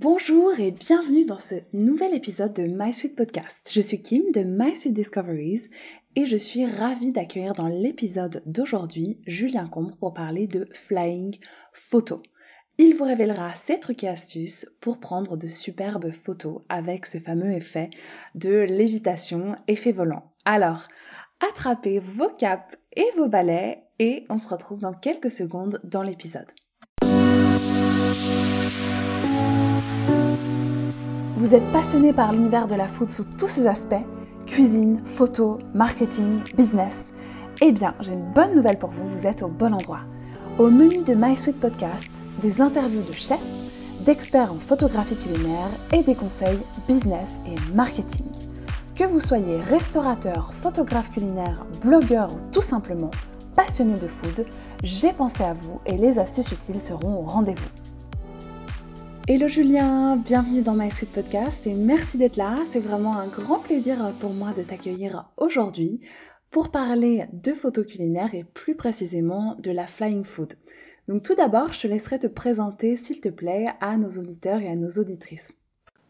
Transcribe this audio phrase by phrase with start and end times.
[0.00, 3.70] Bonjour et bienvenue dans ce nouvel épisode de My Sweet Podcast.
[3.70, 5.68] Je suis Kim de My Sweet Discoveries
[6.16, 11.38] et je suis ravie d'accueillir dans l'épisode d'aujourd'hui Julien Combre pour parler de flying
[11.74, 12.22] photo.
[12.78, 17.52] Il vous révélera ses trucs et astuces pour prendre de superbes photos avec ce fameux
[17.52, 17.90] effet
[18.34, 20.32] de lévitation, effet volant.
[20.46, 20.88] Alors,
[21.46, 26.48] attrapez vos capes et vos balais et on se retrouve dans quelques secondes dans l'épisode.
[31.40, 34.04] Vous êtes passionné par l'univers de la food sous tous ses aspects,
[34.44, 37.10] cuisine, photo, marketing, business
[37.62, 40.00] Eh bien, j'ai une bonne nouvelle pour vous, vous êtes au bon endroit.
[40.58, 42.10] Au menu de My Sweet Podcast,
[42.42, 43.40] des interviews de chefs,
[44.04, 48.26] d'experts en photographie culinaire et des conseils business et marketing.
[48.94, 53.12] Que vous soyez restaurateur, photographe culinaire, blogueur ou tout simplement
[53.56, 54.44] passionné de food,
[54.82, 57.89] j'ai pensé à vous et les astuces utiles seront au rendez-vous.
[59.32, 62.56] Hello Julien, bienvenue dans My Sweet Podcast et merci d'être là.
[62.72, 66.00] C'est vraiment un grand plaisir pour moi de t'accueillir aujourd'hui
[66.50, 70.54] pour parler de photos culinaires et plus précisément de la flying food.
[71.06, 74.68] Donc tout d'abord, je te laisserai te présenter s'il te plaît à nos auditeurs et
[74.68, 75.52] à nos auditrices.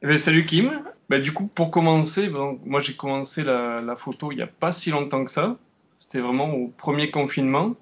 [0.01, 0.71] Eh bien, salut Kim.
[1.11, 2.31] Bah, du coup, pour commencer,
[2.65, 5.59] moi j'ai commencé la, la, photo il n'y a pas si longtemps que ça.
[5.99, 7.75] C'était vraiment au premier confinement.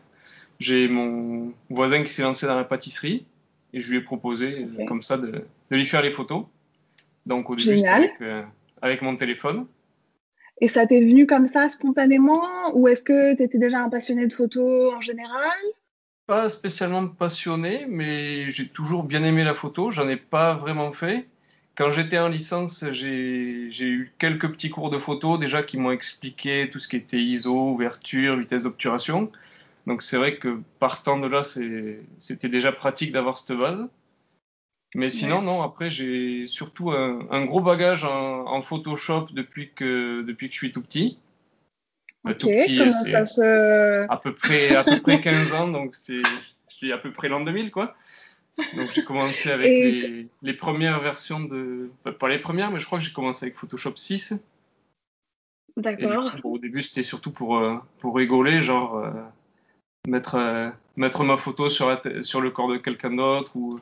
[0.59, 3.25] J'ai mon voisin qui s'est lancé dans la pâtisserie
[3.73, 5.31] et je lui ai proposé euh, comme ça de,
[5.71, 6.45] de, lui faire les photos.
[7.27, 8.43] Donc au début, c'était avec, euh,
[8.81, 9.67] avec, mon téléphone.
[10.61, 12.75] Et ça t'est venu comme ça spontanément?
[12.75, 15.57] Ou est-ce que tu étais déjà un passionné de photos en général?
[16.27, 19.91] Pas spécialement passionné, mais j'ai toujours bien aimé la photo.
[19.91, 21.27] J'en ai pas vraiment fait.
[21.77, 26.69] Quand j'étais en licence, j'ai eu quelques petits cours de photo déjà qui m'ont expliqué
[26.73, 29.31] tout ce qui était ISO, ouverture, vitesse d'obturation.
[29.89, 33.89] Donc c'est vrai que partant de là, c'était déjà pratique d'avoir cette base.
[34.95, 40.53] Mais sinon, non, après, j'ai surtout un, gros bagage en, Photoshop depuis que, depuis que
[40.53, 41.19] je suis tout petit.
[42.25, 42.77] Ok, tout petit,
[43.27, 44.07] se...
[44.11, 46.23] À peu près, à peu près 15 ans, donc je
[46.69, 47.97] suis à peu près l'an 2000, quoi.
[48.77, 51.91] Donc j'ai commencé avec les, les, premières versions de...
[52.01, 54.35] Enfin, pas les premières, mais je crois que j'ai commencé avec Photoshop 6.
[55.79, 56.35] D'accord.
[56.45, 58.99] Au début, c'était surtout pour, euh, pour rigoler, genre...
[58.99, 59.13] Euh,
[60.09, 63.79] mettre, euh, mettre ma photo sur, la sur le corps de quelqu'un d'autre ou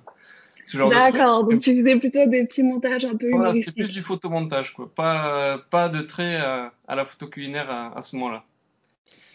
[0.65, 3.73] ce genre de D'accord, donc tu faisais plutôt des petits montages un peu Voilà, c'est
[3.73, 4.91] plus du photomontage, quoi.
[4.95, 8.45] Pas, pas de trait à, la photo culinaire à, ce moment-là.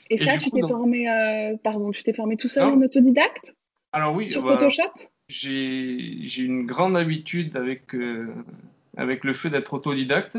[0.09, 3.55] Et, ça, tu t'es formé, euh, pardon, tu t'es formé tout seul en autodidacte?
[3.93, 4.91] Alors oui, sur bah, Photoshop?
[5.29, 8.27] J'ai une grande habitude avec, euh,
[8.97, 10.37] avec le fait d'être autodidacte.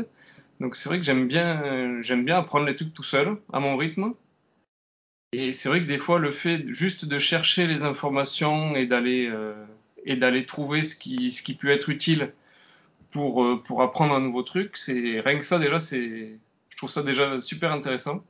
[0.59, 3.75] Donc c'est vrai que j'aime bien, j'aime bien apprendre les trucs tout seul, à mon
[3.75, 4.13] rythme.
[5.35, 9.27] Et c'est vrai que des fois, le fait juste de chercher les informations et d'aller
[9.27, 9.53] euh,
[10.05, 12.33] et d'aller trouver ce qui, ce qui peut être utile
[13.09, 16.37] pour, euh, pour apprendre un nouveau truc, c'est rien que ça déjà, c'est
[16.69, 18.23] je trouve ça déjà super intéressant.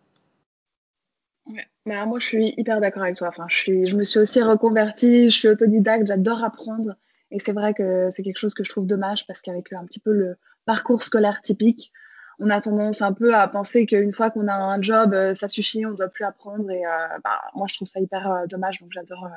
[1.85, 3.27] Moi, je suis hyper d'accord avec toi.
[3.27, 6.95] Enfin, je, je me suis aussi reconvertie, je suis autodidacte, j'adore apprendre.
[7.31, 9.99] Et c'est vrai que c'est quelque chose que je trouve dommage parce qu'avec un petit
[9.99, 11.91] peu le parcours scolaire typique,
[12.39, 15.47] on a tendance un peu à penser qu'une fois qu'on a un job, euh, ça
[15.47, 16.69] suffit, on ne doit plus apprendre.
[16.71, 16.89] Et euh,
[17.23, 18.79] bah, moi, je trouve ça hyper euh, dommage.
[18.79, 19.27] Donc, j'adore.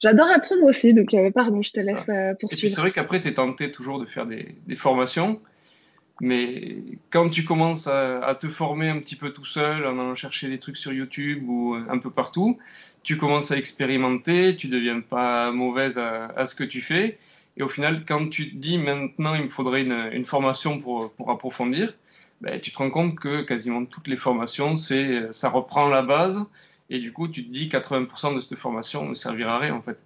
[0.00, 2.74] J'adore apprendre aussi, donc pardon, je te laisse poursuivre.
[2.74, 5.40] C'est vrai qu'après, tu es tenté toujours de faire des, formations,
[6.20, 6.78] mais
[7.10, 10.58] quand tu commences à, te former un petit peu tout seul, en allant chercher des
[10.58, 12.58] trucs sur YouTube ou un peu partout,
[13.04, 17.20] tu commences à expérimenter, tu deviens pas mauvaise à, ce que tu fais,
[17.56, 21.12] et au final, quand tu te dis maintenant il me faudrait une, une formation pour,
[21.12, 21.94] pour approfondir,
[22.42, 26.44] ben, tu te rends compte que quasiment toutes les formations, c'est, ça reprend la base,
[26.90, 29.82] et du coup, tu te dis 80% de cette formation ne servira à rien en
[29.82, 29.96] fait.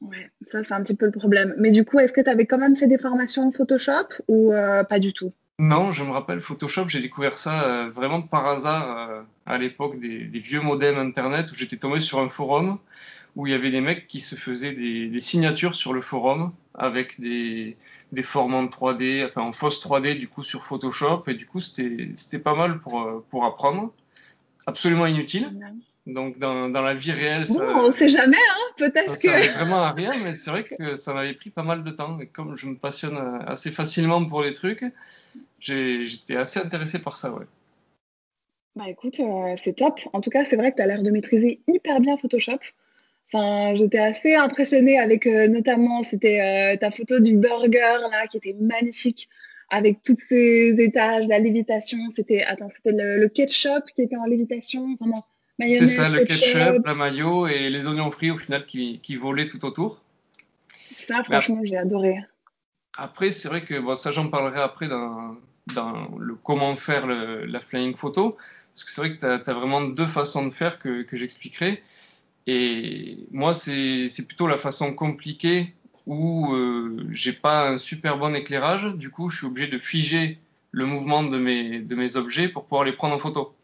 [0.00, 1.54] Ouais, ça c'est un petit peu le problème.
[1.58, 4.52] Mais du coup, est-ce que tu avais quand même fait des formations en Photoshop ou
[4.52, 5.32] euh, pas du tout?
[5.58, 10.00] Non, je me rappelle Photoshop, j'ai découvert ça euh, vraiment par hasard euh, à l'époque
[10.00, 12.78] des, des, vieux modems internet où j'étais tombé sur un forum
[13.36, 16.52] où il y avait des mecs qui se faisaient des, des signatures sur le forum
[16.74, 17.76] avec des,
[18.12, 21.60] des formes en 3D, enfin en fausse 3D du coup sur Photoshop et du coup
[21.60, 23.92] c'était pas mal pour, euh, pour apprendre.
[24.66, 25.50] Absolument inutile.
[26.06, 29.28] Donc dans, dans la vie réelle, ça, on sait jamais, hein, peut-être que.
[29.28, 32.18] Ça vraiment à rien, mais c'est vrai que ça m'avait pris pas mal de temps.
[32.20, 34.84] Et comme je me passionne assez facilement pour les trucs,
[35.60, 37.46] j'étais assez intéressé par ça, ouais.
[38.76, 40.00] Bah écoute, euh, c'est top.
[40.12, 42.60] En tout cas, c'est vrai que tu as l'air de maîtriser hyper bien Photoshop.
[43.32, 48.38] Enfin, j'étais assez impressionnée avec euh, notamment, c'était euh, ta photo du burger là, qui
[48.38, 49.28] était magnifique,
[49.68, 51.98] avec toutes ces étages, la lévitation.
[52.14, 55.24] C'était, attends, c'était le, ketchup qui était en lévitation, vraiment
[55.60, 59.46] C'est ça, le ketchup, la mayo et les oignons frits au final qui, qui volaient
[59.46, 60.02] tout autour.
[61.06, 62.16] Ça, franchement, j'ai adoré.
[62.96, 65.36] Après, c'est vrai que bon, ça, j'en parlerai après dans,
[65.74, 68.36] dans le comment faire le, la flying photo.
[68.74, 71.82] Parce que c'est vrai que tu as, vraiment deux façons de faire que, que j'expliquerai.
[72.46, 75.74] Et moi, c'est plutôt la façon compliquée
[76.06, 78.84] où euh, j'ai pas un super bon éclairage.
[78.94, 80.38] Du coup, je suis obligé de figer
[80.72, 83.54] le mouvement de mes, de mes objets pour pouvoir les prendre en photo.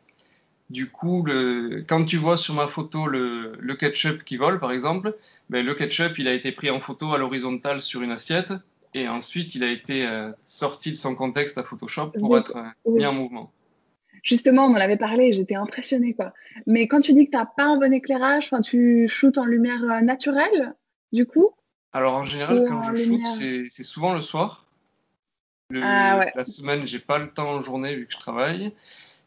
[0.69, 4.73] Du coup, le, quand tu vois sur ma photo le, le ketchup qui vole, par
[4.73, 5.17] exemple,
[5.49, 8.53] ben, le ketchup, il a été pris en photo à l'horizontale sur une assiette
[8.97, 12.91] et ensuite il a été euh, sorti de son contexte à Photoshop pour être euh,
[12.91, 13.53] mis en mouvement.
[14.27, 16.35] Justement, on en avait parlé, j'étais impressionnée quoi.
[16.67, 19.83] Mais quand tu dis que tu n'as pas un bon éclairage, tu shootes en lumière
[19.85, 20.75] euh, naturelle,
[21.13, 21.51] du coup?
[21.93, 23.21] Alors en général, quand je shoot,
[23.69, 24.67] c'est souvent le soir.
[25.71, 26.33] Le, ah, ouais.
[26.35, 28.73] La semaine, j'ai pas le temps en journée vu que je travaille.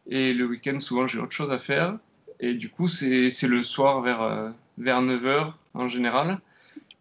[0.10, 1.98] Et le week-end, souvent, j'ai autre chose à faire.
[2.42, 6.40] Et du coup, c'est le soir vers, vers 9h en général.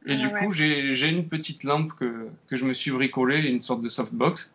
[0.06, 3.62] Et ah du coup, j'ai une petite lampe que, que, je me suis bricolée, une
[3.62, 4.54] sorte de softbox.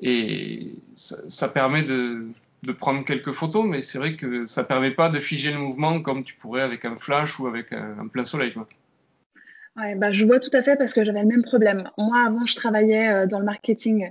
[0.00, 2.26] Et ça, ça permet de,
[2.62, 6.00] de, prendre quelques photos, mais c'est vrai que ça permet pas de figer le mouvement
[6.00, 8.52] comme tu pourrais avec un flash ou avec un, plein soleil.
[9.76, 11.88] Bah, je vois tout à fait parce que j'avais le même problème.
[11.96, 14.10] Moi, avant, je travaillais euh, dans le marketing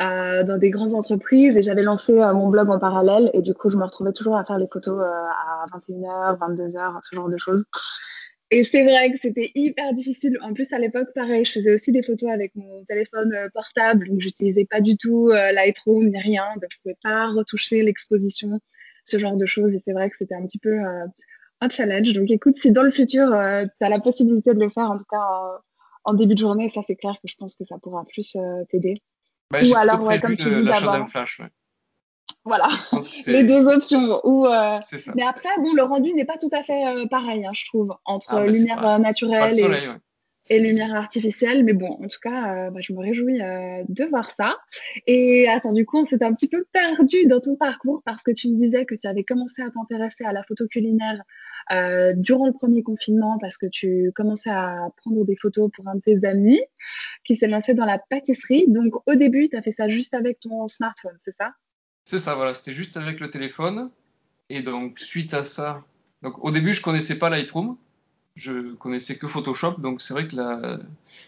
[0.00, 3.52] euh, dans des grandes entreprises et j'avais lancé euh, mon blog en parallèle et du
[3.52, 7.38] coup, je me retrouvais toujours à faire les photos à 21h, 22h, ce genre de
[7.38, 7.64] choses.
[8.52, 10.36] Et c'est vrai que c'était hyper difficile.
[10.42, 14.08] En plus, à l'époque, pareil, je faisais aussi des photos avec mon téléphone euh, portable,
[14.08, 18.58] donc j'utilisais pas du tout euh, Lightroom ni rien, donc je pouvais pas retoucher l'exposition,
[19.04, 19.72] ce genre de choses.
[19.74, 21.06] Et c'est vrai que c'était un petit peu euh,
[21.60, 22.12] un challenge.
[22.12, 25.06] Donc écoute, si dans le futur, tu as la possibilité de le faire, en tout
[25.08, 25.60] cas
[26.02, 28.36] en début de journée, ça c'est clair que je pense que ça pourra plus
[28.70, 29.00] t'aider.
[29.50, 31.06] Bah, Ou alors, ouais, comme tu dis d'abord.
[32.50, 32.66] Voilà,
[33.28, 34.20] les deux options.
[34.24, 34.80] Ou, euh,
[35.14, 37.94] Mais après, bon, le rendu n'est pas tout à fait euh, pareil, hein, je trouve,
[38.04, 39.54] entre ah, bah, lumière euh, naturelle
[40.48, 41.62] et, lumière artificielle.
[41.62, 44.58] Mais bon, en tout cas, bah, je me réjouis de voir ça.
[45.06, 48.32] Et attends, du coup, on s'est un petit peu perdu dans ton parcours parce que
[48.32, 51.22] tu me disais que tu avais commencé à t'intéresser à la photo culinaire
[52.16, 56.00] durant le premier confinement parce que tu commençais à prendre des photos pour un de
[56.00, 56.60] tes amis
[57.22, 58.64] qui s'est lancé dans la pâtisserie.
[58.66, 61.52] Donc, au début, tu as fait ça juste avec ton smartphone, c'est ça?
[62.10, 63.88] C'est ça, voilà, c'était juste avec le téléphone.
[64.48, 65.84] Et donc, suite à ça,
[66.22, 67.76] donc au début, je connaissais pas Lightroom,
[68.34, 70.80] je connaissais que Photoshop, donc c'est vrai que la,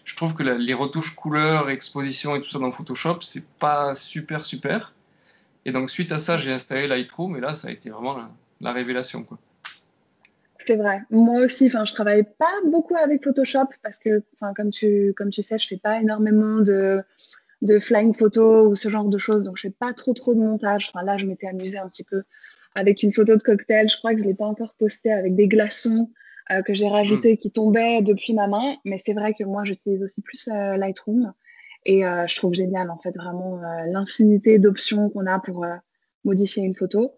[0.03, 4.45] je trouve que les retouches couleurs, exposition et tout ça dans Photoshop, c'est pas super
[4.45, 4.93] super.
[5.63, 8.17] Et donc, suite à ça, j'ai installé Lightroom, et là, ça a été vraiment
[8.59, 9.37] la, révélation, quoi.
[10.65, 11.01] C'est vrai.
[11.11, 14.21] Moi aussi, enfin, je travaille pas beaucoup avec Photoshop parce que,
[14.55, 17.03] comme tu, comme tu sais, je fais pas énormément de,
[17.63, 19.45] de flying photo ou ce genre de choses.
[19.45, 20.91] Donc, je fais pas trop, trop de montage.
[20.93, 22.23] Enfin, là, je m'étais amusée un petit peu
[22.75, 23.89] avec une photo de cocktail.
[23.89, 26.11] Je crois que je l'ai pas encore postée avec des glaçons
[26.51, 27.37] euh, que j'ai rajoutés mm.
[27.37, 28.75] qui tombaient depuis ma main.
[28.83, 31.33] Mais c'est vrai que moi, j'utilise aussi plus euh, Lightroom.
[31.85, 35.65] Et euh, je trouve génial, en fait, vraiment l'infinité d'options qu'on a pour
[36.25, 37.11] modifier une photo.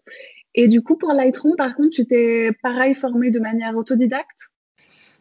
[0.54, 4.52] Et du coup, pour Lightroom, par contre, tu t'es pareil formé de manière autodidacte?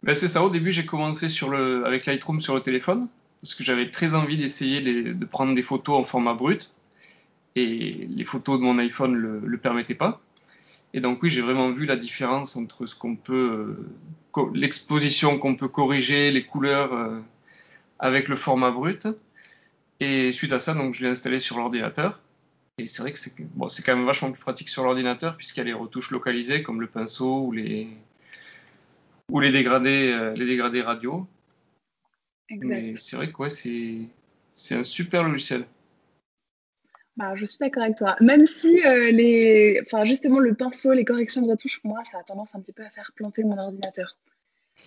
[0.01, 0.43] Ben, C'est ça.
[0.43, 3.07] Au début, j'ai commencé sur le, avec Lightroom sur le téléphone
[3.45, 6.71] parce que j'avais très envie d'essayer de prendre des photos en format brut
[7.55, 10.19] et les photos de mon iPhone le, le permettaient pas.
[10.95, 13.77] Et donc oui, j'ai vraiment vu la différence entre ce qu'on peut,
[14.35, 17.19] euh, l'exposition qu'on peut corriger, les couleurs euh,
[17.99, 19.07] avec le format brut.
[19.99, 22.19] Et suite à ça, donc je l'ai installé sur l'ordinateur.
[22.79, 23.35] Et c'est vrai que c'est
[23.85, 26.87] quand même vachement plus pratique sur l'ordinateur puisqu'il y a les retouches localisées comme le
[26.87, 27.91] pinceau ou les
[29.51, 31.27] dégradés, euh, les dégradés radio.
[32.49, 35.65] Mais c'est vrai que c'est un super logiciel.
[37.17, 38.15] Bah, je suis d'accord avec toi.
[38.19, 42.19] Même si euh, les, enfin, justement le pinceau, les corrections de retouche, pour moi, ça
[42.19, 44.17] a tendance un petit peu à faire planter mon ordinateur.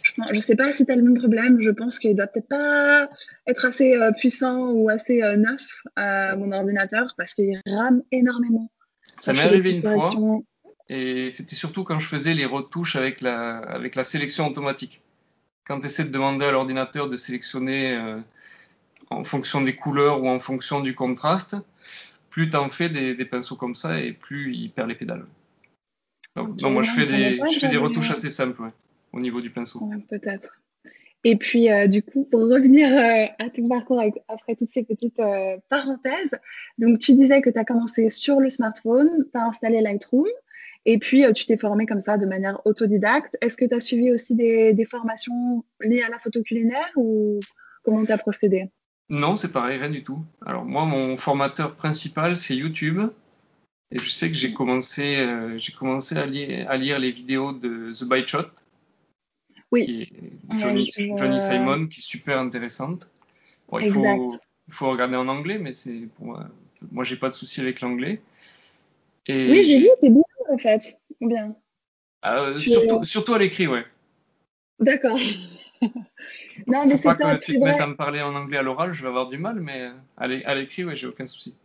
[0.04, 1.60] Je ne sais pas si tu as le même problème.
[1.62, 3.08] Je pense qu'il doit peut-être pas
[3.46, 8.70] être assez euh, puissant ou assez euh, neuf, mon ordinateur, parce qu'il rame énormément.
[9.18, 10.42] Ça m'est arrivé une fois.
[10.90, 15.02] Et c'était surtout quand je faisais les retouches avec la, avec la sélection automatique
[15.68, 18.18] quand tu essaies de demander à l'ordinateur de sélectionner euh,
[19.10, 21.56] en fonction des couleurs ou en fonction du contraste,
[22.30, 25.26] plus tu en fais des, pinceaux comme ça et plus il perd les pédales.
[26.34, 28.70] Donc, moi je fais, des, je fais des retouches assez simples
[29.12, 29.80] au niveau du pinceau.
[30.08, 30.58] Peut-être.
[31.24, 35.20] Et puis, euh, du coup, pour revenir euh, à ton parcours après toutes ces petites
[35.68, 36.30] parenthèses,
[36.78, 40.28] donc tu disais que tu as commencé sur le smartphone, tu as installé Lightroom,
[40.90, 43.36] et puis, euh, tu t'es formé comme ça de manière autodidacte.
[43.42, 47.40] Est-ce que tu as suivi aussi des, formations liées à la photo culinaire ou
[47.82, 48.70] comment tu as procédé?
[49.10, 50.24] Non, c'est pareil, rien du tout.
[50.46, 53.02] Alors moi, mon formateur principal, c'est YouTube.
[53.90, 58.08] Et je sais que j'ai commencé, euh, j'ai commencé à, lire, les vidéos de The
[58.08, 58.48] Bite Shot.
[59.70, 60.10] Oui.
[60.58, 63.06] Johnny, Simon, qui est super intéressante.
[63.78, 66.46] il, faut, il faut regarder en anglais, mais c'est pour moi,
[66.90, 68.22] moi j'ai pas de souci avec l'anglais.
[69.28, 71.00] oui, j'ai vu, c'est bien en fait.
[71.20, 71.56] Bien.
[72.22, 73.84] Ah, surtout, surtout à l'écrit, ouais.
[74.80, 75.18] D'accord.
[76.66, 78.92] non, mais c'est pas que tu te mettes à me parler en anglais à l'oral,
[78.92, 81.56] je vais avoir du mal, mais à l'écrit, ouais, j'ai aucun souci.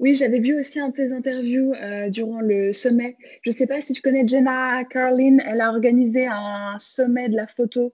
[0.00, 3.16] Oui, j'avais vu aussi un peu d'interviews euh, durant le sommet.
[3.42, 7.34] Je ne sais pas si tu connais Jenna Carlin, elle a organisé un sommet de
[7.34, 7.92] la photo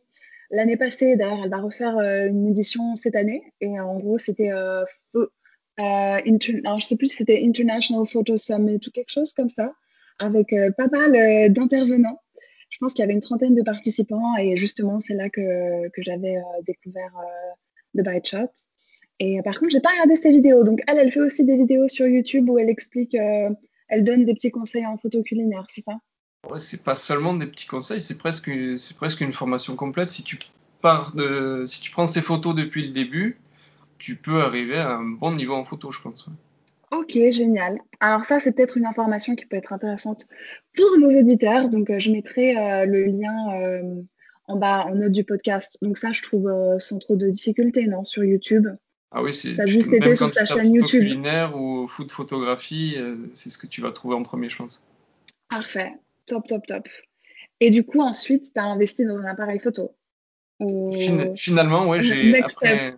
[0.51, 1.17] l'année passée.
[1.17, 3.43] D'ailleurs, elle va refaire euh, une édition cette année.
[3.63, 4.85] Et en gros, c'était euh,
[5.15, 5.25] euh
[5.81, 9.75] je sais plus si c'était International Photo Summit ou quelque chose comme ça,
[10.18, 12.21] avec pas mal d'intervenants.
[12.71, 16.02] Je pense qu'il y avait une trentaine de participants et justement, c'est là que, que
[16.02, 17.12] j'avais découvert
[17.97, 18.50] The Bite Shot.
[19.21, 20.64] Et par contre, j'ai pas regardé ses vidéos.
[20.64, 23.50] Donc elle, elle fait aussi des vidéos sur YouTube où elle explique, euh,
[23.88, 25.92] elle donne des petits conseils en photo culinaire, c'est ça?
[26.50, 28.50] Ouais, c'est pas seulement des petits conseils, c'est presque,
[28.97, 30.12] presque une formation complète.
[30.12, 30.38] Si tu
[30.83, 33.38] pars de, si tu prends ces photos depuis le début,
[33.99, 36.28] tu peux arriver à un bon niveau en photo, je pense.
[36.99, 37.79] Ok, génial.
[38.01, 40.27] Alors ça, c'est peut-être une information qui peut être intéressante
[40.77, 41.69] pour nos éditeurs.
[41.69, 44.05] Donc euh, je mettrai euh, le lien
[44.47, 45.79] en bas en note du podcast.
[45.83, 48.69] Donc ça, je trouve sans trop de difficultés, non, sur YouTube.
[49.17, 51.03] Ah oui, c'est juste été sur sa chaîne YouTube.
[51.03, 54.89] culinaire ou food photographie, euh, c'est ce que tu vas trouver en premier, je pense.
[55.49, 55.93] Parfait.
[56.27, 56.89] Top, top, top.
[57.61, 59.95] Et du coup, ensuite, tu as investi dans un appareil photo
[61.37, 62.97] Finalement, oui, j'ai après,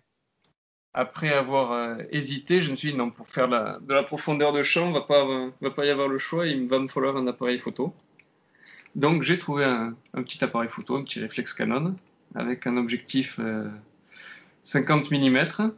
[0.97, 4.63] après, avoir euh, hésité, je me suis dit non, pour faire de la profondeur de
[4.63, 5.27] champ, va pas,
[5.61, 7.95] va pas y avoir le choix, il va me falloir un appareil photo.
[8.95, 11.95] Donc j'ai trouvé un, petit appareil photo, un petit réflexe Canon,
[12.35, 13.39] avec un objectif
[14.63, 15.73] 50 euh, mm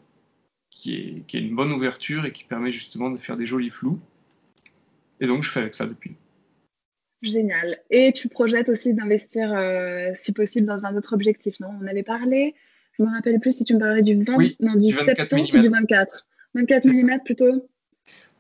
[0.71, 3.71] qui est, qui est, une bonne ouverture et qui permet justement de faire des jolis
[3.71, 3.99] flous.
[5.19, 6.15] Et donc, je fais avec ça depuis.
[7.23, 7.81] Génial.
[7.91, 11.71] Et tu projettes aussi d'investir, euh, si possible, dans un autre objectif, non?
[11.83, 12.55] On avait parlé,
[12.99, 15.41] je me rappelle plus si tu me parlais du, 20, non, du, 24 mm.
[15.41, 16.27] ou du 24.
[16.55, 17.69] 24 mm plutôt?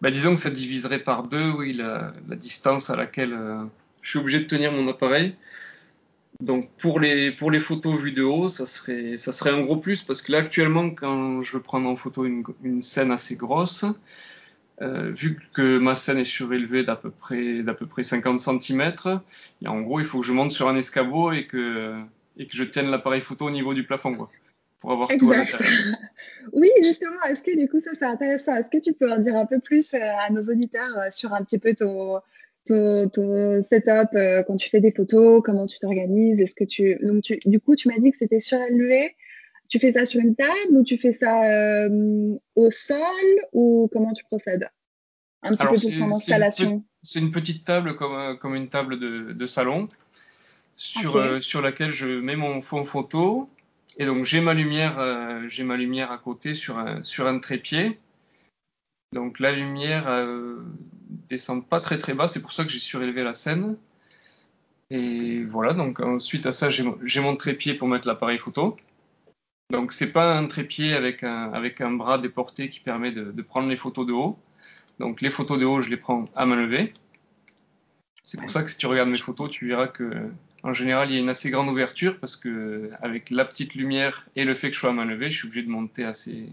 [0.00, 3.62] Bah, Disons que ça diviserait par deux, oui, la, la distance à laquelle euh,
[4.02, 5.34] je suis obligé de tenir mon appareil.
[6.40, 9.76] Donc pour les, pour les photos vues de haut, ça serait, ça serait un gros
[9.76, 13.34] plus parce que là actuellement quand je veux prendre en photo une, une scène assez
[13.36, 13.84] grosse,
[14.80, 18.92] euh, vu que ma scène est surélevée d'à peu près, d'à peu près 50 cm,
[19.62, 22.00] et en gros il faut que je monte sur un escabeau et que,
[22.36, 24.30] et que je tienne l'appareil photo au niveau du plafond quoi,
[24.80, 25.44] pour avoir tout à
[26.52, 29.36] Oui justement, est-ce que du coup ça c'est intéressant, est-ce que tu peux en dire
[29.36, 32.20] un peu plus euh, à nos auditeurs euh, sur un petit peu ton
[32.68, 37.22] ton, setup euh, quand tu fais des photos, comment tu t'organises, est-ce que tu donc
[37.22, 39.14] tu, du coup tu m'as dit que c'était surélevé.
[39.68, 42.98] Tu fais ça sur une table ou tu fais ça euh, au sol
[43.52, 44.66] ou comment tu procèdes?
[45.42, 46.84] Un petit peu pour ton installation.
[47.02, 49.88] C'est une, petite table comme, comme une table de, de salon
[50.76, 53.50] sur, euh, sur laquelle je mets mon fond photo
[53.98, 57.98] et donc j'ai ma lumière j'ai ma lumière à côté sur un, sur un trépied.
[59.12, 60.06] Donc la lumière
[61.28, 63.76] descend pas très très bas, c'est pour ça que j'ai surélevé la scène.
[64.90, 68.76] Et voilà, donc ensuite à ça, j'ai mon trépied pour mettre l'appareil photo.
[69.70, 73.68] Donc c'est pas un trépied avec un, avec un bras déporté qui permet de, prendre
[73.68, 74.38] les photos de haut.
[74.98, 76.94] Donc les photos de haut, je les prends à main levée.
[78.24, 80.10] C'est pour ça que si tu regardes mes photos, tu verras que
[80.62, 84.26] en général, il y a une assez grande ouverture parce que avec la petite lumière
[84.36, 86.48] et le fait que je sois à main levée, je suis obligé de monter assez,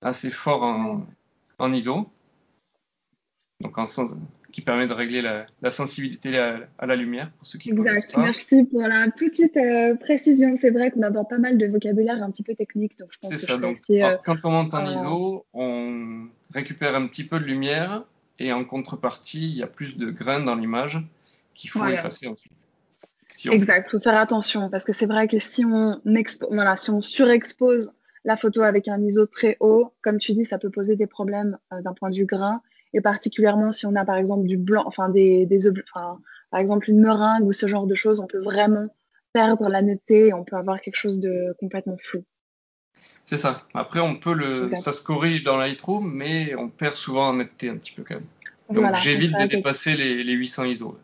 [0.00, 1.06] assez fort en,
[1.58, 2.08] en ISO
[3.62, 4.16] donc en sens,
[4.50, 8.82] qui permet de régler la, sensibilité à, la lumière pour ceux qui Exact, merci pour
[8.82, 10.54] la petite euh, précision.
[10.60, 13.36] C'est vrai qu'on aborde pas mal de vocabulaire un petit peu technique, donc je pense
[13.36, 17.44] que ça, donc, euh, quand on monte en ISO, on récupère un petit peu de
[17.44, 18.04] lumière
[18.38, 21.00] et en contrepartie, il y a plus de grains dans l'image
[21.54, 22.52] qu'il faut effacer ensuite.
[23.50, 26.00] Exact, il faut faire attention parce que c'est vrai que si on,
[26.50, 27.92] voilà, si on surexpose
[28.24, 31.58] la photo avec un ISO très haut, comme tu dis, ça peut poser des problèmes
[31.72, 32.62] euh, d'un point de vue grain
[32.94, 36.18] et particulièrement si on a par exemple du blanc, enfin des, des enfin,
[36.50, 38.88] par exemple une meringue ou ce genre de choses, on peut vraiment
[39.32, 42.24] perdre la netteté et on peut avoir quelque chose de complètement flou.
[43.24, 43.62] C'est ça.
[43.72, 47.70] Après, on peut le, ça se corrige dans Lightroom, mais on perd souvent en netteté
[47.70, 48.26] un petit peu quand même.
[48.70, 50.98] Donc j'évite de dépasser les, les 800 ISO.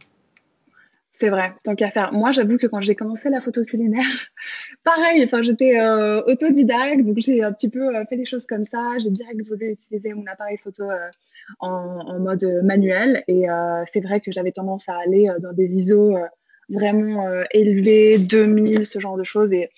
[1.21, 2.13] C'est vrai, tant qu'à faire.
[2.13, 4.05] Moi, j'avoue que quand j'ai commencé la photo culinaire,
[4.85, 8.99] pareil, j'étais euh, autodidacte, donc j'ai un petit peu euh, fait les choses comme ça.
[8.99, 11.11] J'ai direct voulu utiliser mon appareil photo euh,
[11.59, 13.25] en, mode manuel.
[13.27, 13.47] Et
[13.93, 16.17] c'est vrai que j'avais tendance à aller dans des ISO
[16.69, 19.53] vraiment élevés, 2000, ce genre de choses.
[19.53, 19.71] Et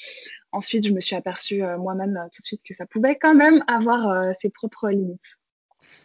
[0.52, 4.34] ensuite, je me suis aperçue moi-même tout de suite que ça pouvait quand même avoir
[4.40, 5.38] ses propres limites.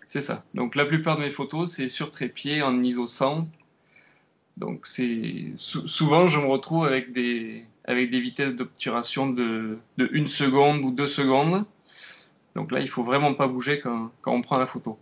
[0.08, 0.44] C'est ça.
[0.54, 3.48] Donc la plupart de mes photos, c'est sur trépied en ISO 100
[4.58, 10.28] donc c'est souvent je me retrouve avec des avec des vitesses d'obturation de, de une
[10.28, 11.66] seconde ou deux secondes.
[12.56, 14.98] Donc là, il faut vraiment pas bouger quand, quand on prend la photo.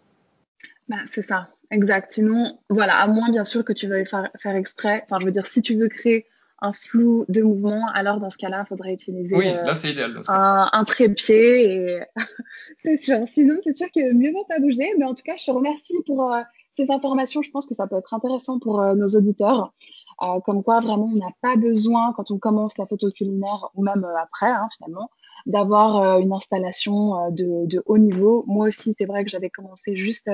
[0.89, 2.13] Bah, c'est ça, exact.
[2.13, 5.03] Sinon, voilà, à moins bien sûr que tu veuilles faire, faire exprès.
[5.05, 6.25] Enfin, je veux dire, si tu veux créer
[6.60, 10.19] un flou de mouvement, alors dans ce cas-là, il faudrait utiliser oui, là, c'est idéal,
[10.27, 11.74] un, un, trépied.
[11.74, 12.00] Et...
[12.83, 13.19] c'est sûr.
[13.31, 14.89] Sinon, c'est sûr que mieux vaut pas bouger.
[14.98, 16.41] Mais en tout cas, je te remercie pour euh,
[16.75, 17.42] ces informations.
[17.42, 19.74] Je pense que ça peut être intéressant pour euh, nos auditeurs.
[20.22, 23.84] Euh, comme quoi, vraiment, on n'a pas besoin, quand on commence la photo culinaire, ou
[23.84, 25.10] même après, hein, finalement,
[25.46, 28.44] d'avoir une installation de, haut niveau.
[28.48, 30.30] Moi aussi, c'est vrai que j'avais commencé juste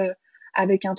[0.53, 0.95] avec un,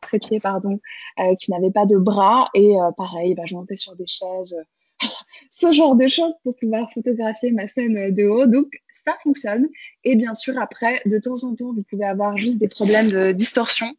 [0.00, 0.80] trépied pardon,
[1.18, 2.50] euh, qui n'avait pas de bras.
[2.54, 4.56] Et euh, pareil, bah, je montais sur des chaises,
[5.50, 8.46] ce genre de choses pour pouvoir photographier ma scène de haut.
[8.46, 8.68] Donc,
[9.04, 9.68] ça fonctionne.
[10.04, 13.32] Et bien sûr, après, de temps en temps, vous pouvez avoir juste des problèmes de
[13.32, 13.94] distorsion.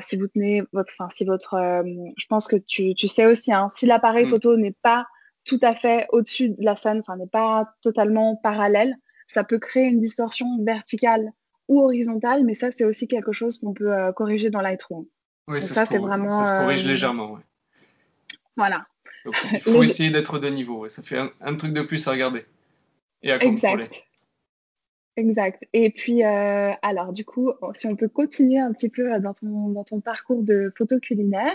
[0.00, 1.82] Si vous tenez votre, enfin, si votre, euh,
[2.16, 4.30] je pense que tu, tu sais aussi, hein, si l'appareil mm.
[4.30, 5.06] photo n'est pas
[5.44, 8.94] tout à fait au-dessus de la scène, enfin, n'est pas totalement parallèle,
[9.26, 11.30] ça peut créer une distorsion verticale
[11.68, 15.06] ou horizontale, mais ça, c'est aussi quelque chose qu'on peut euh, corriger dans Lightroom.
[15.48, 16.30] Oui, ça, c'est vraiment.
[16.30, 17.40] Ça se corrige euh, légèrement, ouais.
[18.56, 18.86] Voilà.
[19.24, 20.88] il faut essayer d'être de niveau.
[20.88, 22.44] Ça fait un, truc de plus à regarder
[23.22, 23.84] et à contrôler.
[23.84, 24.04] Exact.
[25.16, 25.64] Exact.
[25.72, 29.68] Et puis, euh, alors, du coup, si on peut continuer un petit peu dans ton,
[29.68, 31.54] dans ton parcours de photo culinaire,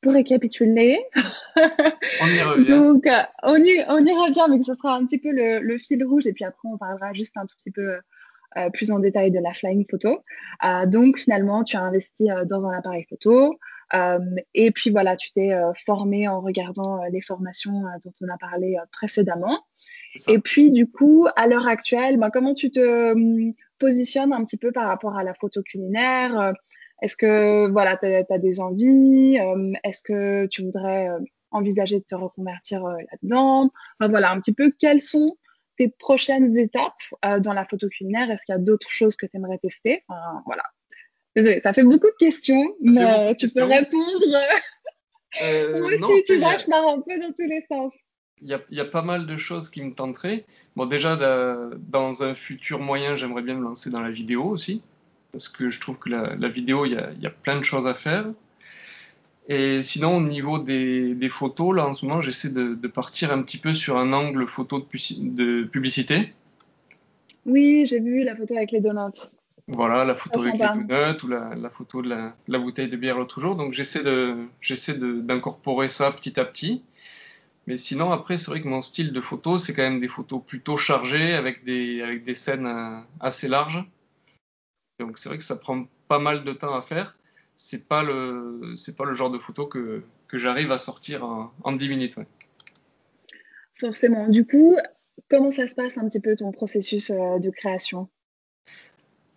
[0.00, 1.00] pour récapituler.
[1.56, 2.66] on y revient.
[2.66, 3.08] Donc,
[3.42, 6.26] on y, on y revient, mais ce sera un petit peu le, le, fil rouge.
[6.26, 7.98] Et puis après, on parlera juste un tout petit peu
[8.56, 10.22] euh, plus en détail de la flying photo.
[10.64, 13.58] Euh, donc finalement, tu as investi euh, dans un appareil photo.
[14.54, 15.52] Et puis voilà, tu t'es
[15.84, 19.64] formé en regardant les formations dont on a parlé précédemment.
[20.28, 24.56] Et puis du coup, à l'heure actuelle, ben, comment tu te hum, positionnes un petit
[24.56, 26.52] peu par rapport à la photo culinaire
[27.02, 29.38] Est-ce que voilà, tu as, des envies
[29.84, 31.08] Est-ce que tu voudrais
[31.50, 33.70] envisager de te reconvertir là-dedans?
[33.98, 35.36] Enfin, Voilà, un petit peu quels sont
[35.78, 36.92] tes prochaines étapes
[37.24, 38.30] euh, dans la photo culinaire?
[38.30, 40.02] Est-ce qu'il y a d'autres choses que tu aimerais tester?
[40.08, 40.64] Enfin, Voilà.
[41.38, 44.36] Désolée, ça fait beaucoup de questions, mais tu peux répondre.
[45.40, 47.94] Euh, Moi aussi, tu vois, je pars un peu dans tous les sens.
[48.42, 50.46] Il y, y, a, pas mal de choses qui me tenteraient.
[50.74, 51.14] Bon, déjà,
[51.76, 54.82] dans un futur moyen, j'aimerais bien me lancer dans la vidéo aussi,
[55.30, 57.56] parce que je trouve que la, la vidéo, il y, a, il y, a, plein
[57.56, 58.26] de choses à faire.
[59.48, 63.32] Et sinon, au niveau des, des photos, là, en ce moment, j'essaie de, de, partir
[63.32, 66.32] un petit peu sur un angle photo de, de publicité.
[67.46, 69.30] Oui, j'ai vu la photo avec les donuts.
[69.68, 72.96] Voilà, la photo avec les donuts ou la, la photo de la, la, bouteille de
[72.96, 73.54] bière l'autre jour.
[73.54, 76.82] Donc, j'essaie de, j'essaie d'incorporer ça petit à petit.
[77.66, 80.42] Mais sinon, après, c'est vrai que mon style de photo, c'est quand même des photos
[80.44, 83.84] plutôt chargées avec des, avec des scènes euh, assez larges.
[85.00, 87.14] Donc, c'est vrai que ça prend pas mal de temps à faire
[87.58, 91.52] c'est pas le c'est pas le genre de photo que, que j'arrive à sortir en,
[91.64, 92.16] en 10 minutes.
[92.16, 92.26] Ouais.
[93.74, 94.28] Forcément.
[94.28, 94.76] Du coup,
[95.28, 98.08] comment ça se passe un petit peu ton processus euh, de création?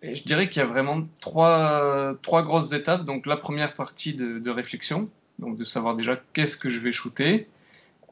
[0.02, 3.04] Je dirais qu'il y a vraiment trois, grosses étapes.
[3.04, 7.48] Donc la première partie de, réflexion, donc de savoir déjà qu'est-ce que je vais shooter,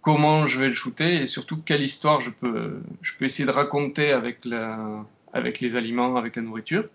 [0.01, 2.81] comment je vais le shooter et surtout quelle histoire je peux,
[3.21, 4.45] essayer de raconter avec
[5.61, 6.89] les aliments, avec la nourriture.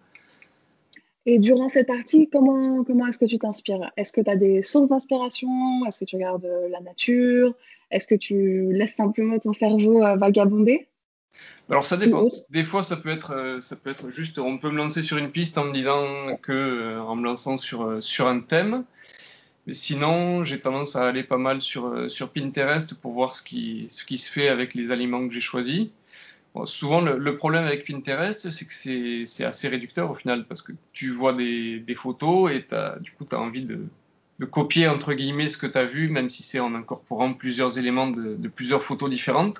[1.28, 3.92] Et durant cette partie, comment, comment est-ce que tu t'inspires?
[3.98, 5.86] Est-ce que tu as des sources d'inspiration?
[5.88, 7.56] Est-ce que tu regardes euh, la nature?
[7.90, 10.88] Est-ce que tu laisses simplement ton cerveau euh, vagabonder?
[11.69, 12.28] Alors ça dépend.
[12.52, 15.17] Des fois, ça peut être, euh, ça peut être juste, on peut me lancer sur
[15.17, 18.84] une piste en me disant que, en me lançant sur sur un thème.
[19.67, 23.88] Mais sinon, j'ai tendance à aller pas mal sur sur Pinterest pour voir ce qui
[23.89, 25.89] ce qui se fait avec les aliments que j'ai choisis
[26.63, 31.10] souvent, le, problème avec Pinterest, c'est que c'est assez réducteur au final, parce que tu
[31.10, 33.80] vois des, des photos et as, du coup, tu as envie de,
[34.39, 37.78] de, copier, entre guillemets, ce que tu as vu, même si c'est en incorporant plusieurs
[37.78, 39.58] éléments de, de, plusieurs photos différentes.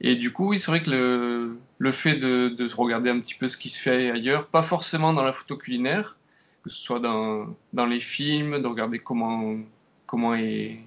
[0.00, 3.48] Et du coup, oui, c'est vrai que le, fait de, de, regarder un petit peu
[3.48, 6.16] ce qui se fait ailleurs, pas forcément dans la photo culinaire,
[6.62, 9.54] que ce soit dans, les films, de regarder comment,
[10.34, 10.78] est,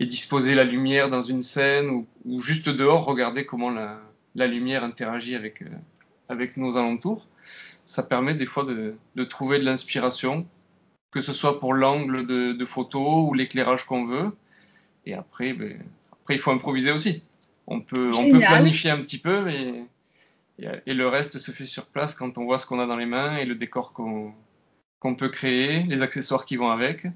[0.00, 5.62] disposée la lumière dans une scène, ou, juste dehors, regarder comment la, lumière interagit avec,
[5.62, 5.68] euh,
[6.28, 7.26] avec nos alentours,
[7.84, 10.46] ça permet des fois de, trouver de l'inspiration,
[11.10, 14.30] que ce soit pour l'angle de, de, photo ou l'éclairage qu'on veut.
[15.04, 15.82] Et après, ben,
[16.12, 17.22] après, il faut improviser aussi.
[17.66, 19.84] On peut, on peut planifier un petit peu, mais
[20.58, 23.06] et, le reste se fait sur place quand on voit ce qu'on a dans les
[23.06, 27.06] mains et le décor qu'on peut créer, les accessoires qui vont avec.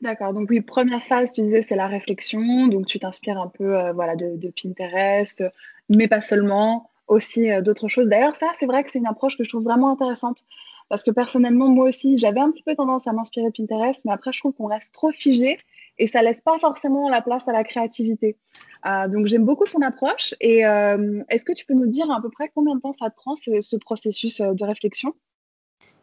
[0.00, 0.34] D'accord.
[0.34, 2.66] Donc oui, première phase, tu disais, c'est la réflexion.
[2.66, 5.42] Donc tu t'inspires un peu euh, voilà, de, de, Pinterest,
[5.88, 8.08] mais pas seulement, aussi euh, d'autres choses.
[8.08, 10.44] D'ailleurs, ça, c'est vrai que c'est une approche que je trouve vraiment intéressante.
[10.88, 14.12] Parce que personnellement, moi aussi, j'avais un petit peu tendance à m'inspirer de Pinterest, mais
[14.12, 15.58] après, je trouve qu'on reste trop figé
[15.98, 18.36] et ça laisse pas forcément la place à la créativité.
[18.84, 20.34] donc j'aime beaucoup ton approche.
[20.40, 23.16] Et est-ce que tu peux nous dire à peu près combien de temps ça te
[23.16, 25.14] prend ce, processus de réflexion?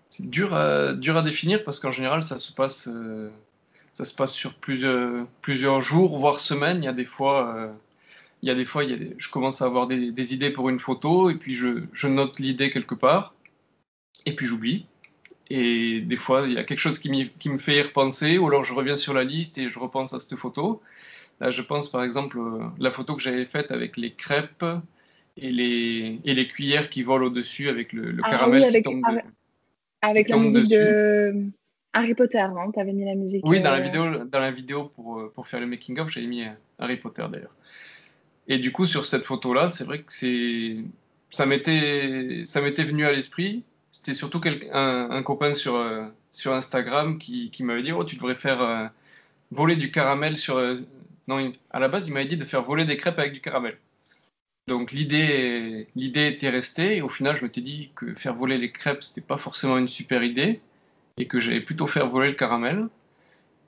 [0.10, 2.90] C'est dur à, dur à définir parce qu'en général, ça se passe,
[3.94, 6.78] ça se passe sur plusieurs, plusieurs jours, voire semaines.
[6.78, 7.74] Il y a des fois
[8.42, 11.36] il y a des fois, je commence à avoir des, idées pour une photo et
[11.36, 13.36] puis je, note l'idée quelque part
[14.26, 14.86] et puis j'oublie.
[15.54, 17.10] Et des fois, il y a quelque chose qui,
[17.50, 20.22] me fait y repenser ou alors je reviens sur la liste et je repense à
[20.22, 20.82] cette photo.
[21.42, 24.64] Là, je pense par exemple euh, la photo que j'avais faite avec les crêpes
[25.36, 29.04] et les, et les cuillères qui volent au-dessus avec le, ah caramel avec, qui tombe,
[29.06, 29.26] avec,
[30.02, 31.48] avec la musique de
[31.92, 32.72] Harry Potter, non?
[32.72, 33.46] Tu avais mis la musique.
[33.46, 36.28] Oui, dans la euh, vidéo, dans la vidéo pour, euh, pour faire le making-of, j'avais
[36.28, 36.46] mis
[36.80, 37.54] Harry Potter d'ailleurs.
[38.48, 40.78] Et du coup, sur cette photo-là, c'est vrai que c'est,
[41.30, 43.66] ça m'était venu à l'esprit.
[43.92, 44.42] C'était surtout
[44.74, 48.88] un, copain sur, euh, sur Instagram qui, qui m'avait dit, oh, tu devrais faire euh,
[49.52, 50.76] voler du caramel sur, euh,
[51.28, 53.78] non, à la base, il m'avait dit de faire voler des crêpes avec du caramel.
[54.68, 59.04] Donc l'idée, était restée et au final, je m'étais dit que faire voler les crêpes,
[59.04, 60.62] c'était pas forcément une super idée
[61.18, 62.88] et que j'allais plutôt faire voler le caramel.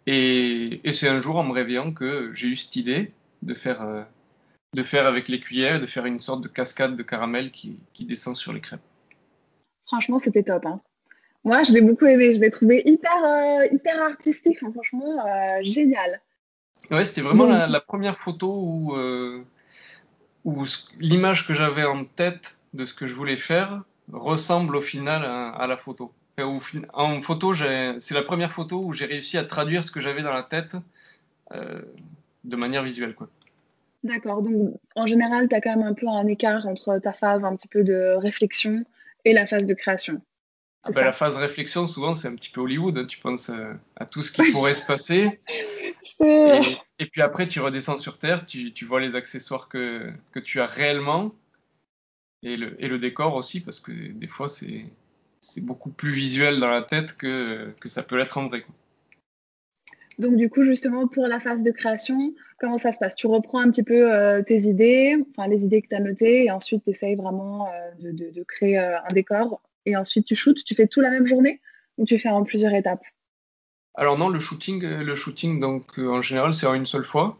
[0.06, 4.06] Et, et c'est un jour en me réveillant que j'ai eu cette idée de faire
[4.74, 8.36] de faire avec les cuillères, de faire une sorte de cascade de caramel qui, descend
[8.36, 8.82] sur les crêpes.
[9.94, 10.66] Franchement, c'était top.
[10.66, 10.82] Hein.
[11.44, 12.34] Moi, je l'ai beaucoup aimé.
[12.34, 14.58] Je l'ai trouvé hyper, euh, hyper artistique.
[14.58, 16.20] franchement, euh, génial.
[16.90, 19.44] Ouais, c'était vraiment la, première photo où, euh,
[20.46, 20.66] où
[21.00, 25.68] l'image que j'avais en tête de ce que je voulais faire ressemble au final à,
[25.68, 26.12] la photo.
[26.40, 30.34] en photo, c'est la première photo où j'ai réussi à traduire ce que j'avais dans
[30.34, 30.76] la tête
[31.52, 33.14] de manière visuelle.
[33.14, 33.30] Quoi.
[34.04, 34.42] D'accord.
[34.42, 37.56] Donc, en général, tu as quand même un peu un écart entre ta phase un
[37.56, 38.84] petit peu de réflexion
[39.26, 40.22] et la phase de création.
[40.84, 42.98] Ah bah, la phase réflexion, souvent, c'est un petit peu Hollywood.
[42.98, 43.06] Hein.
[43.06, 45.40] Tu penses euh, à tout ce qui pourrait se passer.
[47.00, 50.68] Et, puis après, tu redescends sur Terre, tu, vois les accessoires que, que, tu as
[50.68, 51.34] réellement
[52.44, 54.86] et le, et le décor aussi, parce que des fois, c'est
[55.62, 58.66] beaucoup plus visuel dans la tête que, que ça peut l'être en vrai.
[60.20, 63.16] Donc du coup, justement, pour la phase de création, comment ça se passe?
[63.16, 66.46] Tu reprends un petit peu euh, tes idées, enfin les idées que tu as notées,
[66.46, 70.64] et ensuite tu essayes vraiment euh, de, créer euh, un décor, et ensuite tu shootes.
[70.64, 71.62] Tu fais tout la même journée?
[71.98, 73.04] Ou tu fais en plusieurs étapes?
[73.96, 77.38] Alors non, le shooting, le shooting donc en général, c'est en une seule fois.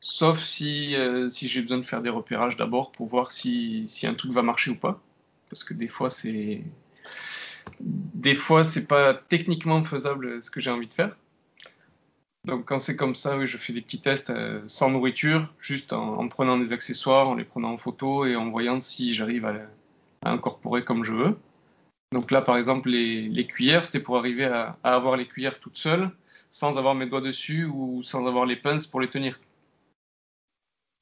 [0.00, 0.94] Sauf si,
[1.30, 4.42] si j'ai besoin de faire des repérages d'abord pour voir si, si un truc va
[4.42, 5.00] marcher ou pas.
[5.48, 6.60] Parce que des fois, c'est
[7.80, 11.16] des fois, c'est pas techniquement faisable ce que j'ai envie de faire.
[12.44, 15.92] Donc quand c'est comme ça, oui, je fais des petits tests euh, sans nourriture, juste
[15.94, 19.54] en, prenant des accessoires, en les prenant en photo et en voyant si j'arrive à,
[20.26, 21.36] incorporer comme je veux.
[22.12, 26.10] Donc là, par exemple, les, cuillères, c'était pour arriver à, avoir les cuillères toutes seules,
[26.50, 29.40] sans avoir mes doigts dessus ou sans avoir les pinces pour les tenir.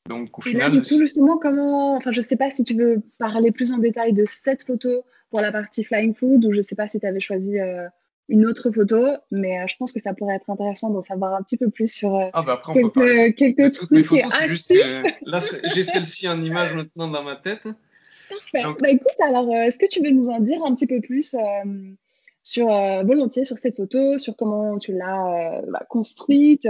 [0.08, 2.74] Donc au et final, là, du coup, justement, comment, enfin, je sais pas si tu
[2.74, 6.60] veux parler plus en détail de cette photo pour la partie flying food ou je
[6.60, 7.88] sais pas si tu avais choisi euh,
[8.28, 11.42] une autre photo, mais euh, je pense que ça pourrait être intéressant d'en savoir un
[11.42, 14.72] petit peu plus sur euh, ah bah après, on quelques, quelques trucs et astuces.
[15.26, 15.40] là,
[15.74, 17.64] j'ai celle-ci en image maintenant dans ma tête.
[18.30, 18.80] Parfait.
[18.80, 21.36] Bah écoute, alors, euh, est-ce que tu veux nous en dire un petit peu plus
[22.44, 26.66] sur volontiers sur cette photo, sur comment tu l'as bah, construite,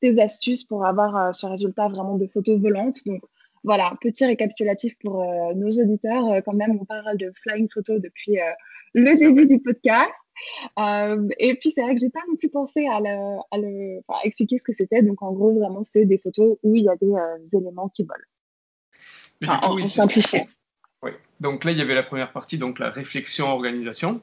[0.00, 2.98] tes astuces pour avoir ce résultat vraiment de photo volante.
[3.06, 3.22] Donc
[3.66, 5.22] voilà, petit récapitulatif pour
[5.54, 6.42] nos auditeurs.
[6.44, 8.38] quand même, on parle de flying photo depuis
[8.94, 10.10] le début du podcast.
[10.78, 14.64] Euh, et puis c'est vrai que j'ai pas non plus pensé à, le, expliquer ce
[14.64, 15.02] que c'était.
[15.02, 18.04] Donc en gros, vraiment, c'est des photos où il y a des euh, éléments qui
[18.04, 18.24] volent.
[19.42, 20.46] Enfin, en, simplifié.
[21.02, 21.10] Oui.
[21.40, 24.20] Donc là, il y avait la première partie, donc la réflexion, organisation.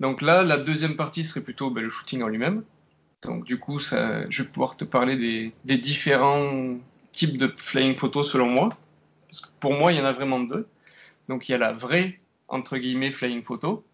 [0.00, 2.64] Donc là, la deuxième partie serait plutôt ben, le shooting en lui-même.
[3.22, 6.76] Donc du coup, ça, je vais pouvoir te parler des, des, différents
[7.12, 8.76] types de flying photos selon moi.
[9.28, 10.66] Parce que pour moi, il y en a vraiment deux.
[11.28, 13.84] Donc il y a la vraie, entre guillemets, flying photo,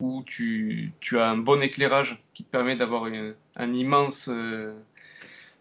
[0.00, 3.04] où tu, as un bon éclairage qui te permet d'avoir
[3.56, 4.74] un, immense, euh,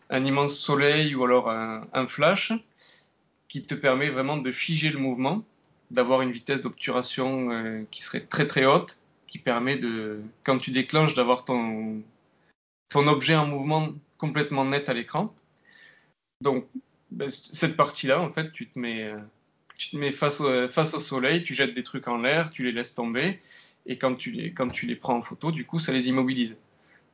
[0.10, 2.54] un immense soleil ou alors un, flash
[3.48, 5.44] qui te permet vraiment de figer le mouvement,
[5.92, 10.72] d'avoir une vitesse d'obturation euh, qui serait très très haute, qui permet de, quand tu
[10.72, 12.02] déclenches, d'avoir ton,
[12.90, 15.34] ton objet en mouvement complètement net à l'écran.
[16.42, 16.66] Donc,
[17.12, 19.18] ben, cette partie-là, en fait, tu te mets, euh,
[19.78, 22.72] tu te mets face, face au soleil, tu jettes des trucs en l'air, tu les
[22.72, 23.40] laisses tomber,
[23.86, 26.60] et quand tu, les, quand tu les prends en photo, du coup, ça les immobilise.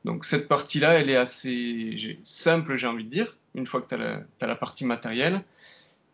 [0.03, 4.01] Donc cette partie-là, elle est assez simple, j'ai envie de dire, une fois que tu
[4.01, 5.43] as, la partie matérielle.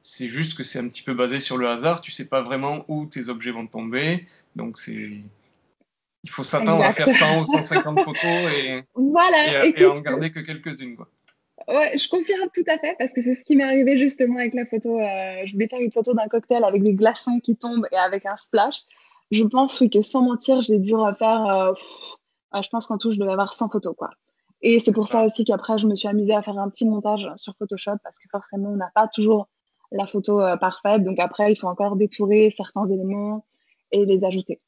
[0.02, 2.86] C'est juste que c'est un petit peu basé sur le hasard, tu sais pas vraiment
[2.88, 5.12] où tes objets vont tomber, donc c'est...
[6.24, 9.66] Il faut s'attendre à faire 100 ou 150 photos et, voilà.
[9.66, 10.96] et, en garder que quelques-unes.
[11.72, 14.54] Ouais, je confirme tout à fait parce que c'est ce qui m'est arrivé justement avec
[14.54, 15.00] la photo.
[15.00, 18.26] Euh, je voulais faire une photo d'un cocktail avec des glaçons qui tombent et avec
[18.26, 18.82] un splash.
[19.32, 21.46] Je pense oui, que sans mentir, j'ai dû refaire.
[21.46, 21.74] Euh,
[22.62, 24.10] je pense qu'en tout, je devais avoir 100 photos quoi.
[24.62, 25.24] Et c'est pour ça.
[25.24, 28.30] aussi qu'après, je me suis amusée à faire un petit montage sur Photoshop parce que
[28.30, 29.48] forcément, on n'a pas toujours
[29.92, 31.04] la photo euh, parfaite.
[31.04, 33.46] Donc après, il faut encore détourer certains éléments
[33.92, 34.60] et les ajouter.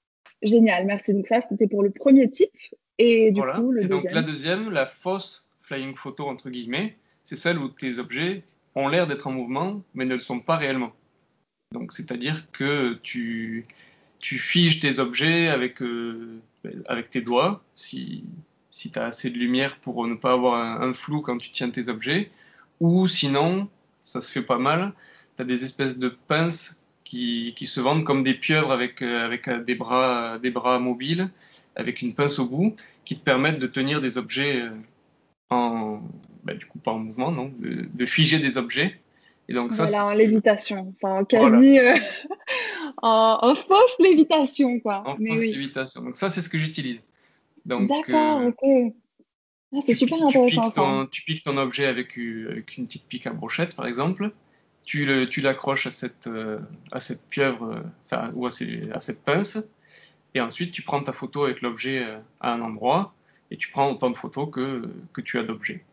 [0.42, 1.14] Génial, merci.
[1.14, 2.50] Donc ça, c'était pour le premier type.
[2.98, 7.36] Et du coup, le et donc la deuxième, la fausse flying photo, entre guillemets, c'est
[7.36, 8.44] celle où tes objets
[8.76, 10.94] ont l'air d'être en mouvement, mais ne le sont pas réellement.
[11.72, 13.66] Donc c'est-à-dire que tu,
[14.20, 16.40] tu figes tes objets avec, euh,
[16.88, 18.24] avec tes doigts, si,
[18.72, 21.90] tu as assez de lumière pour ne pas avoir un, flou quand tu tiens tes
[21.90, 22.32] objets,
[22.80, 23.70] ou sinon,
[24.04, 24.94] ça se fait pas mal,
[25.36, 29.26] tu as des espèces de pinces qui, qui, se vendent comme des pieuvres avec, euh,
[29.26, 31.30] avec euh, des, bras, des bras mobiles,
[31.76, 34.64] avec une pince au bout, qui te permettent de tenir des objets
[35.50, 36.02] en,
[36.44, 39.00] bah, du coup pas en mouvement, non, de, figer des objets.
[39.50, 41.96] Et donc ça, voilà, en lévitation, enfin quasi euh,
[43.02, 45.04] en, fausse lévitation, quoi.
[45.06, 46.02] En fausse lévitation.
[46.02, 47.04] Donc ça, c'est ce que j'utilise.
[47.66, 48.94] D'accord, euh, ok.
[49.76, 50.62] Ah, c'est super intéressant.
[50.62, 54.32] Tu piques, ton, tu piques ton objet avec, une petite pique à brochette, par exemple.
[54.86, 56.60] Tu, tu l'accroches à cette, euh,
[56.92, 59.74] à cette pieuvre, enfin, ou à, à, cette pince.
[60.36, 62.06] Et ensuite, tu prends ta photo avec l'objet
[62.40, 63.14] à un endroit
[63.52, 65.84] et tu prends autant de photos que, que tu as d'objets.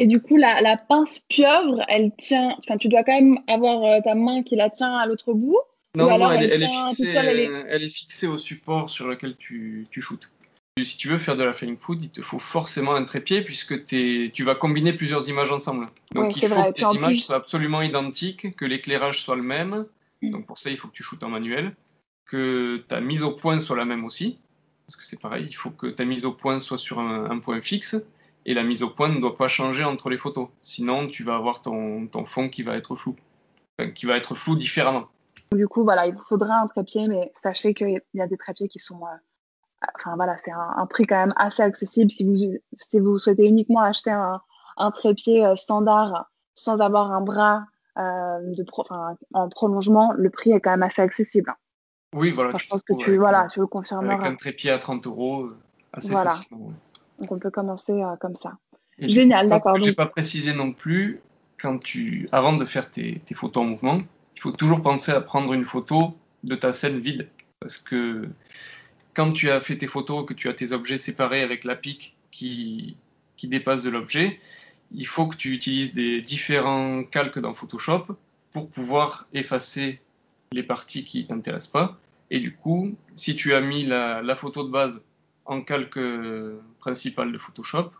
[0.00, 2.54] Et du coup, la, la, pince pieuvre, elle tient.
[2.58, 5.58] Enfin, tu dois quand même avoir euh, ta main qui la tient à l'autre bout?
[5.94, 7.88] Non, non, elle, est fixée, elle, est...
[7.88, 10.32] fixée, au support sur lequel tu, tu shootes.
[10.82, 13.86] Si tu veux faire de la flying food, il te faut forcément un trépied puisque
[13.86, 15.86] tu vas combiner plusieurs images ensemble.
[16.12, 19.86] Donc il faut que tes images soient absolument identiques, que l'éclairage soit le même.
[20.20, 20.30] Mm.
[20.30, 21.76] Donc pour ça, il faut que tu shootes en manuel,
[22.26, 24.38] que ta mise au point soit la même aussi.
[24.86, 27.60] Parce que c'est pareil, il faut que ta mise au point soit sur un, point
[27.60, 27.96] fixe
[28.44, 30.48] et la mise au point ne doit pas changer entre les photos.
[30.62, 33.16] Sinon, tu vas avoir ton, fond qui va être flou,
[33.94, 35.08] qui va être flou différemment.
[35.52, 38.78] Du coup, voilà, il faudra un trépied, mais sachez qu'il y a des trépieds qui
[38.78, 39.00] sont.
[39.06, 42.10] Euh, enfin voilà, c'est un, prix quand même assez accessible.
[42.10, 44.40] Si vous, si vous souhaitez uniquement acheter un,
[44.76, 47.66] un trépied euh, standard sans avoir un bras
[47.98, 48.64] euh, de
[49.32, 51.54] en prolongement, le prix est quand même assez accessible.
[52.14, 52.56] Oui, voilà.
[52.56, 54.14] je pense que tu, voilà, tu le confirmeras.
[54.14, 55.58] Avec un trépied à 30 euros, euh,
[55.92, 56.30] assez voilà.
[56.30, 56.72] facilement.
[57.18, 58.52] Donc on peut commencer euh, comme ça.
[58.98, 59.76] Génial, d'accord.
[59.76, 61.20] Je n'ai pas précisé non plus,
[61.58, 63.98] quand tu, avant de faire tes, tes, photos en mouvement,
[64.36, 67.28] il faut toujours penser à prendre une photo de ta scène vide.
[67.58, 68.28] Parce que
[69.12, 72.16] quand tu as fait tes photos, que tu as tes objets séparés avec la pique
[72.30, 72.96] qui,
[73.36, 74.38] qui dépasse de l'objet,
[74.92, 78.06] il faut que tu utilises des différents calques dans Photoshop
[78.52, 80.00] pour pouvoir effacer
[80.52, 81.98] les parties qui t'intéressent pas
[82.30, 85.06] et du coup, si tu as mis la, photo de base
[85.44, 86.00] en calque
[86.78, 87.90] principal de Photoshop,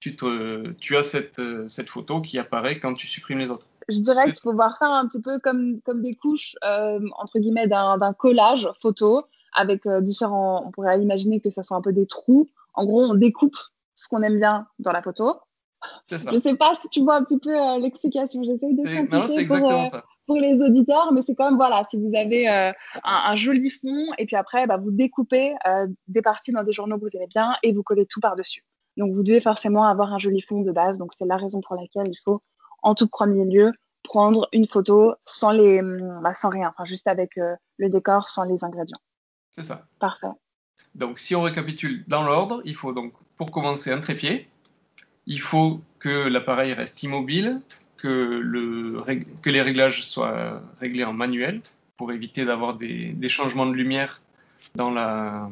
[0.00, 3.66] tu, te, tu as cette, cette, photo qui apparaît quand tu supprimes les autres.
[3.88, 7.38] Je dirais qu'il faut voir ça un petit peu comme, comme des couches, euh, entre
[7.38, 10.64] guillemets, d'un collage photo avec euh, différents.
[10.66, 12.48] On pourrait imaginer que ça soit un peu des trous.
[12.74, 13.56] En gros, on découpe
[13.94, 15.36] ce qu'on aime bien dans la photo.
[16.06, 16.18] Ça.
[16.18, 18.42] Je sais pas si tu vois un petit peu euh, l'explication.
[18.42, 19.56] J'essaie de simplifier pour,
[20.26, 22.72] pour les auditeurs, mais c'est comme voilà, si vous avez euh,
[23.04, 26.96] un, joli fond et puis après, bah, vous découpez euh, des parties dans des journaux
[26.98, 28.64] que vous aimez bien et vous collez tout par-dessus.
[28.96, 30.98] Donc vous devez forcément avoir un joli fond de base.
[30.98, 32.42] Donc c'est la raison pour laquelle il faut,
[32.82, 37.38] en tout premier lieu, prendre une photo sans les, bah, sans rien, enfin juste avec
[37.38, 39.00] euh, le décor, sans les ingrédients.
[39.50, 39.84] C'est ça.
[39.98, 40.28] Parfait.
[40.94, 44.48] Donc si on récapitule dans l'ordre, il faut donc pour commencer un trépied.
[45.26, 47.60] Il faut que l'appareil reste immobile,
[47.98, 48.08] que,
[48.42, 48.96] le,
[49.42, 51.60] que les réglages soient réglés en manuel
[51.96, 54.20] pour éviter d'avoir des, des, changements de lumière
[54.74, 55.50] dans la,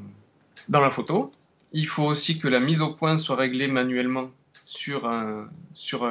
[0.69, 1.31] dans la photo.
[1.73, 4.31] Il faut aussi que la mise au point soit réglée manuellement
[4.65, 6.05] sur un, sur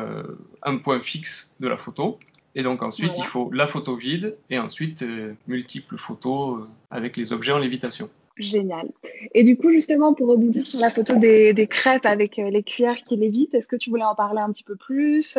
[0.64, 2.20] un, point fixe de la photo.
[2.56, 7.18] Et donc ensuite, il faut la photo vide et ensuite euh, multiples photos euh, avec
[7.18, 8.10] les objets en lévitation.
[8.38, 8.90] Génial.
[9.34, 12.64] Et du coup, justement, pour rebondir sur la photo des, des crêpes avec euh, les
[12.64, 15.38] cuillères qui lévitent, est-ce que tu voulais en parler un petit peu plus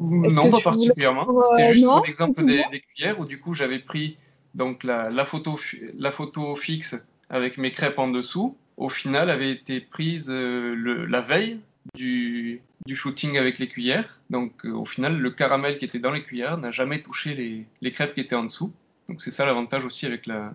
[0.00, 1.26] non, pas particulièrement.
[1.50, 4.16] C'était juste pour l'exemple des, cuillères où du coup j'avais pris
[4.54, 5.58] donc la, la, photo,
[5.98, 8.56] la photo fixe avec mes crêpes en dessous.
[8.76, 11.60] Au final, avait été prise euh, le, la veille
[11.94, 14.20] du, du, shooting avec les cuillères.
[14.30, 17.66] Donc euh, au final, le caramel qui était dans les cuillères n'a jamais touché les,
[17.80, 18.72] les, crêpes qui étaient en dessous.
[19.08, 20.54] Donc c'est ça l'avantage aussi avec la,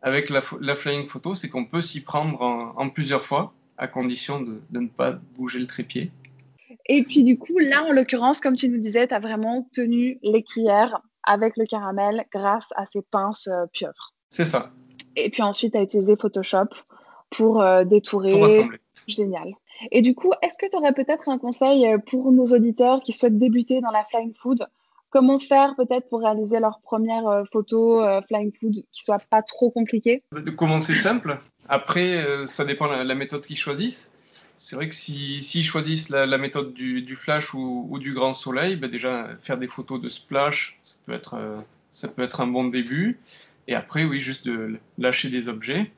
[0.00, 3.86] avec la, la, flying photo, c'est qu'on peut s'y prendre en, en, plusieurs fois à
[3.86, 6.10] condition de, de ne pas bouger le trépied.
[6.86, 10.18] Et puis du coup, là, en l'occurrence, comme tu nous disais, tu as vraiment tenu
[10.22, 14.14] les cuillères avec le caramel grâce à ces pinces euh, pieuvres.
[14.30, 14.70] C'est ça.
[15.16, 16.68] Et puis ensuite, tu as utilisé Photoshop
[17.30, 18.32] pour euh, détourer.
[18.32, 18.78] Pour assembler.
[19.06, 19.54] Génial.
[19.90, 23.12] Et du coup, est-ce que tu aurais peut-être un conseil euh, pour nos auditeurs qui
[23.12, 24.66] souhaitent débuter dans la flying food?
[25.10, 29.42] Comment faire peut-être pour réaliser leur première euh, photo euh, flying food qui soit pas
[29.42, 30.22] trop compliquée?
[30.32, 31.38] De commencer simple.
[31.68, 34.14] Après, ça dépend de la, méthode qu'ils choisissent.
[34.58, 38.90] C'est vrai que s'ils si, choisissent la, méthode du, flash ou, du grand soleil, ben
[38.90, 41.36] déjà faire des photos de splash, ça peut être,
[41.90, 43.18] ça peut être un bon début.
[43.68, 45.90] Et après, oui, juste de lâcher des objets.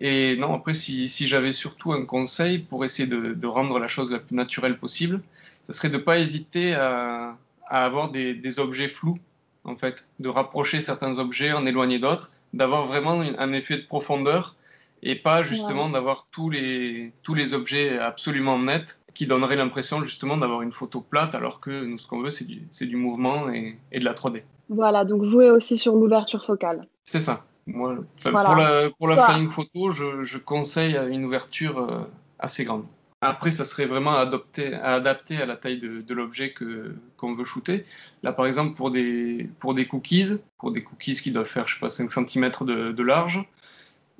[0.00, 4.18] Et non, après, si, j'avais surtout un conseil pour essayer de, rendre la chose la
[4.18, 5.20] plus naturelle possible,
[5.66, 9.18] ce serait de ne pas hésiter à, à avoir des, des, objets flous,
[9.64, 14.56] en fait, de rapprocher certains objets, en éloigner d'autres, d'avoir vraiment un effet de profondeur
[15.02, 20.36] et pas justement d'avoir tous les, tous les objets absolument nets qui donneraient l'impression justement
[20.36, 23.76] d'avoir une photo plate alors que nous, ce qu'on veut, c'est du, du, mouvement et,
[23.92, 24.42] et de la 3D.
[24.68, 26.86] Voilà, donc jouer aussi sur l'ouverture focale.
[27.04, 27.44] C'est ça.
[27.66, 32.00] Moi, Pour la, pour la flying photo, je, je, conseille une ouverture euh,
[32.38, 32.84] assez grande.
[33.20, 37.44] Après, ça serait vraiment adopté, adapté à la taille de, de l'objet que qu'on veut
[37.44, 37.84] shooter.
[38.22, 41.74] Là, par exemple, pour des pour des cookies, pour des cookies qui doivent faire, je
[41.74, 43.44] sais pas, 5 cm de, de large,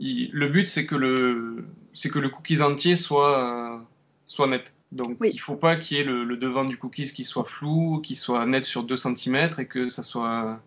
[0.01, 3.85] le but c'est que le c'est que le cookies entier soit
[4.27, 4.73] soit net.
[4.93, 8.01] Donc, il faut pas qu'il y ait le, le, devant du cookies qui soit flou,
[8.03, 10.61] qui soit net sur 2 cm et que ça soit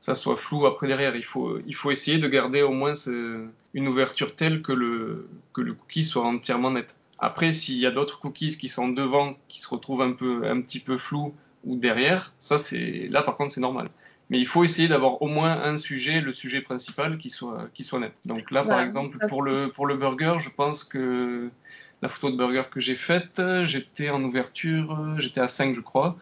[0.00, 1.14] ça soit flou après derrière.
[1.14, 5.28] Il faut, il faut essayer de garder au moins ce, une ouverture telle que le,
[5.52, 6.96] que le cookie soit entièrement net.
[7.18, 10.60] Après, s'il y a d'autres cookies qui sont devant, qui se retrouvent un peu, un
[10.62, 13.88] petit peu flous ou derrière, ça c'est, là par contre c'est normal.
[14.30, 17.82] Mais il faut essayer d'avoir au moins un sujet, le sujet principal, qui soit, qui
[17.84, 18.12] soit net.
[18.24, 21.50] Donc là, par exemple, pour le, pour le burger, je pense que
[22.00, 26.16] la photo de burger que j'ai faite, j'étais en ouverture, j'étais à 5, je crois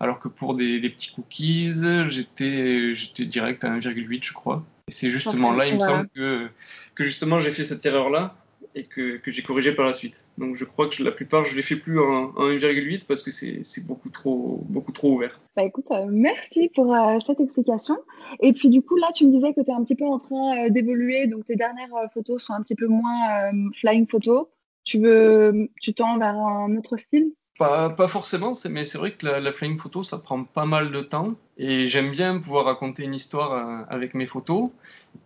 [0.00, 1.72] alors que pour des, petits cookies,
[2.08, 4.64] j'étais, j'étais direct à 1,8 je crois.
[4.88, 6.48] Et c'est justement là, il me semble que,
[6.94, 8.34] que justement j'ai fait cette erreur-là
[8.74, 10.22] et que, que j'ai corrigé par la suite.
[10.38, 13.62] Donc je crois que la plupart, je les fais plus en, 1,8 parce que c'est,
[13.62, 15.40] c'est beaucoup trop, beaucoup trop ouvert.
[15.56, 17.98] Bah écoute, euh, merci pour euh, cette explication.
[18.40, 20.18] Et puis du coup, là, tu me disais que tu es un petit peu en
[20.18, 24.50] train euh, d'évoluer, donc tes dernières photos sont un petit peu moins flying photo.
[24.84, 27.32] Tu veux, tu tends vers un autre style?
[27.58, 31.00] Pas, pas forcément, mais c'est vrai que la, flying photo, ça prend pas mal de
[31.02, 31.28] temps.
[31.58, 34.70] Et j'aime bien pouvoir raconter une histoire avec mes photos.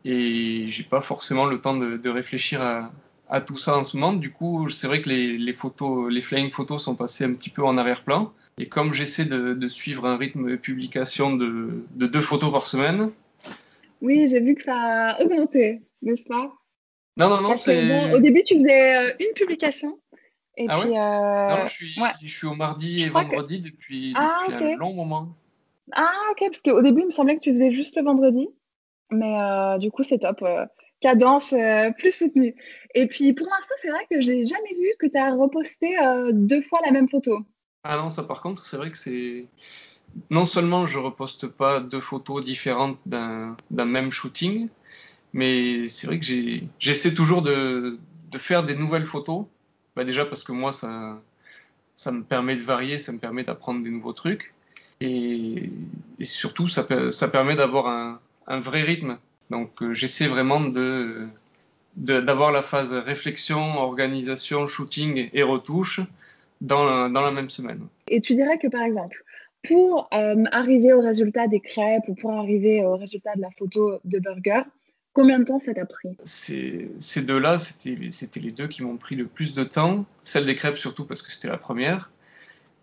[0.05, 2.91] Et j'ai pas forcément le temps de, de réfléchir à,
[3.35, 4.13] à, tout ça en ce moment.
[4.13, 7.51] Du coup, c'est vrai que les, les, photos, les flying photos sont passées un petit
[7.51, 8.33] peu en arrière-plan.
[8.59, 12.67] Et comme j'essaie de, de, suivre un rythme de publication de, de deux photos par
[12.67, 13.11] semaine.
[14.01, 16.53] Oui, j'ai vu que ça a augmenté, n'est-ce pas?
[17.17, 17.57] Non, non, non.
[17.57, 18.13] c'est...
[18.15, 19.99] au début, tu faisais euh, une publication
[20.57, 24.13] et ah puis, ouais euh, non, je suis, je suis au mardi et vendredi depuis,
[24.17, 25.35] ah, depuis un long moment.
[25.93, 28.49] Ah, ok, parce qu'au début, il me semblait que tu faisais juste le vendredi.
[29.11, 30.45] Mais euh, du coup, c'est top.
[31.05, 32.55] Cadence euh, plus soutenue.
[32.95, 36.31] Et puis, pour l'instant, c'est vrai que j'ai jamais vu que tu as reposté euh,
[36.33, 37.41] deux fois la même photo.
[37.83, 39.45] Ah non, ça par contre, c'est vrai que c'est.
[40.31, 44.69] Non seulement je reposte pas deux photos différentes d'un même shooting,
[45.35, 46.27] mais c'est vrai que
[46.79, 47.99] j'essaie toujours de,
[48.37, 49.45] faire des nouvelles photos
[49.97, 51.21] bah déjà parce que moi, ça,
[51.95, 54.55] ça me permet de varier, ça me permet d'apprendre des nouveaux trucs.
[55.03, 55.71] Et,
[56.23, 56.85] surtout, ça,
[57.31, 59.19] permet d'avoir un, vrai rythme.
[59.51, 61.27] Donc, euh, j'essaie vraiment de
[61.97, 66.01] d'avoir la phase réflexion, organisation, shooting et retouche
[66.61, 67.87] dans la, dans la même semaine.
[68.09, 69.23] Et tu dirais que par exemple,
[69.63, 74.01] pour euh, arriver au résultat des crêpes ou pour arriver au résultat de la photo
[74.05, 74.63] de burger,
[75.15, 79.15] Combien de temps ça t'a pris Ces, ces deux-là, c'était les deux qui m'ont pris
[79.15, 80.07] le plus de temps.
[80.25, 82.11] Celle des crêpes surtout parce que c'était la première.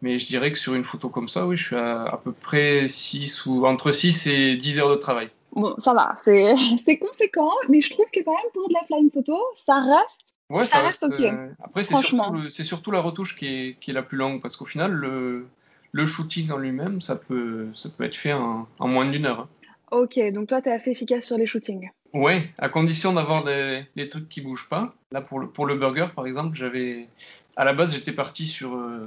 [0.01, 2.31] Mais je dirais que sur une photo comme ça, oui, je suis à à peu
[2.31, 5.29] près 6 ou entre 6 et 10 heures de travail.
[5.53, 9.11] Bon, ça va, c'est conséquent, mais je trouve que quand même pour de la flying
[9.11, 10.35] photo, ça reste.
[10.49, 11.19] Ouais, ça, reste, ok.
[11.19, 14.57] Euh, après, c'est surtout, surtout, la retouche qui est, qui est la plus longue parce
[14.57, 15.45] qu'au final, le,
[15.91, 19.41] le shooting en lui-même, ça peut, ça peut être fait en, en moins d'une heure.
[19.41, 19.49] Hein.
[19.91, 21.89] Ok, donc toi, tu es assez efficace sur les shootings.
[22.13, 24.93] Ouais, à condition d'avoir des, des, trucs qui bougent pas.
[25.11, 27.07] Là, pour le, pour le burger, par exemple, j'avais.
[27.55, 29.01] À la base, j'étais parti sur, euh,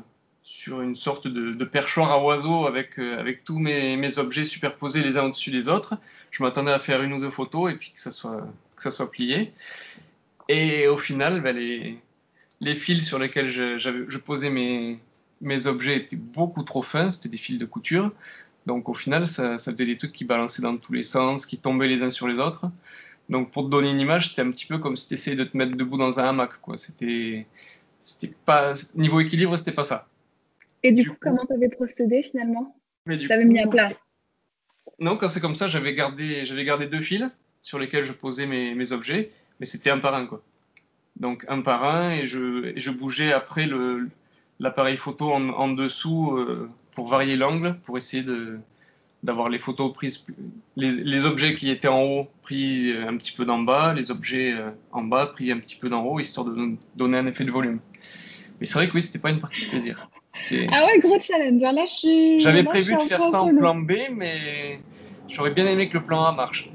[0.44, 5.02] sur une sorte de, perchoir à oiseaux avec, euh, avec tous mes, mes, objets superposés
[5.02, 5.96] les uns au-dessus des autres.
[6.30, 8.90] Je m'attendais à faire une ou deux photos et puis que ça soit, que ça
[8.90, 9.52] soit plié.
[10.48, 11.98] Et au final, ben, les,
[12.60, 15.00] les fils sur lesquels je, je posais mes,
[15.40, 18.12] mes objets étaient beaucoup trop fins, c'était des fils de couture.
[18.66, 21.58] Donc au final, ça, ça, faisait des trucs qui balançaient dans tous les sens, qui
[21.58, 22.70] tombaient les uns sur les autres.
[23.30, 25.44] Donc pour te donner une image, c'était un petit peu comme si tu essayais de
[25.44, 26.60] te mettre debout dans un hamac.
[26.60, 26.76] Quoi.
[26.76, 27.46] C'était,
[28.02, 30.06] c'était pas niveau équilibre, c'était pas ça.
[30.84, 32.76] Et du, coup, comment tu avais procédé finalement?
[33.08, 33.90] Tu avais mis à plat
[35.00, 37.24] Non, quand c'est comme ça, j'avais gardé, j'avais gardé deux fils
[37.62, 40.42] sur lesquels je posais mes, mes objets, mais c'était un par un quoi.
[41.16, 43.66] donc un par un, et je, je bougeais après
[44.60, 46.38] l'appareil photo en, dessous
[46.92, 48.58] pour varier l'angle, pour essayer de,
[49.22, 50.26] d'avoir les photos prises,
[50.76, 54.54] les, objets qui étaient en haut pris un petit peu d'en bas, les objets
[54.92, 57.80] en bas pris un petit peu d'en haut, histoire de donner un effet de volume.
[58.60, 60.10] Mais c'est vrai que oui, c'était pas une partie de plaisir.
[60.72, 61.62] Ah ouais, gros challenge.
[61.62, 62.40] Là, je suis.
[62.40, 64.80] J'avais prévu de faire ça en plan B, mais
[65.28, 66.70] j'aurais bien aimé que le plan A marche.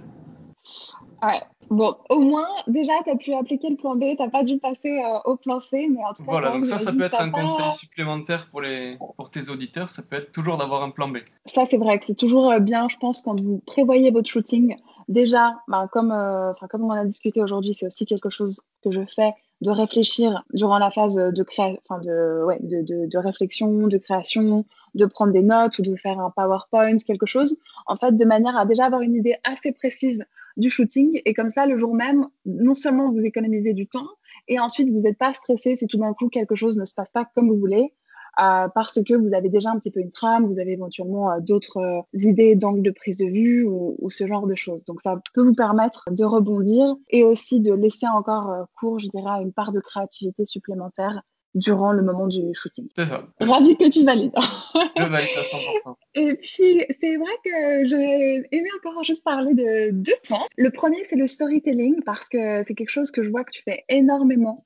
[1.22, 1.40] Ouais.
[1.70, 5.00] Bon, au moins, déjà, tu as pu appliquer le plan B, tu pas dû passer
[5.00, 6.32] euh, au plan C, mais en tout cas.
[6.32, 10.02] Voilà, donc ça, ça peut être un conseil supplémentaire pour, les, pour tes auditeurs, ça
[10.02, 11.18] peut être toujours d'avoir un plan B.
[11.46, 14.78] Ça, c'est vrai que c'est toujours euh, bien, je pense, quand vous prévoyez votre shooting.
[15.10, 18.92] Déjà, bah, comme, euh, comme on en a discuté aujourd'hui, c'est aussi quelque chose que
[18.92, 21.46] je fais de réfléchir durant la phase de,
[21.84, 25.96] enfin de, ouais, de, de, de, réflexion, de création, de prendre des notes ou de
[25.96, 29.72] faire un PowerPoint, quelque chose, en fait, de manière à déjà avoir une idée assez
[29.72, 30.24] précise
[30.58, 31.22] du shooting.
[31.26, 34.08] Et comme ça, le jour même, non seulement vous économisez du temps,
[34.48, 37.10] et ensuite vous n'êtes pas stressé si tout d'un coup quelque chose ne se passe
[37.12, 37.94] pas comme vous voulez.
[38.40, 41.40] Euh, parce que vous avez déjà un petit peu une trame, vous avez éventuellement euh,
[41.40, 44.84] d'autres euh, idées d'angle de prise de vue ou, ou, ce genre de choses.
[44.86, 49.42] Donc ça peut vous permettre de rebondir et aussi de laisser encore court, je dirais,
[49.42, 51.22] une part de créativité supplémentaire
[51.56, 52.88] durant le moment du shooting.
[52.96, 53.24] C'est ça.
[53.40, 54.34] Ravi que tu valides.
[54.98, 55.96] je valide à 100%.
[56.16, 60.46] Et puis, c'est vrai que j'aurais aimé encore juste parler de deux points.
[60.58, 63.64] Le premier, c'est le storytelling, parce que c'est quelque chose que je vois que tu
[63.64, 64.66] fais énormément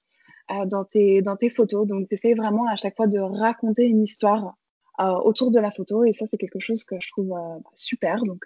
[0.65, 1.87] dans, tes, dans tes photos.
[1.87, 4.55] Donc, tu vraiment à chaque fois de raconter une histoire
[4.99, 6.03] euh, autour de la photo.
[6.03, 8.23] Et ça, c'est quelque chose que je trouve euh, super.
[8.23, 8.45] Donc,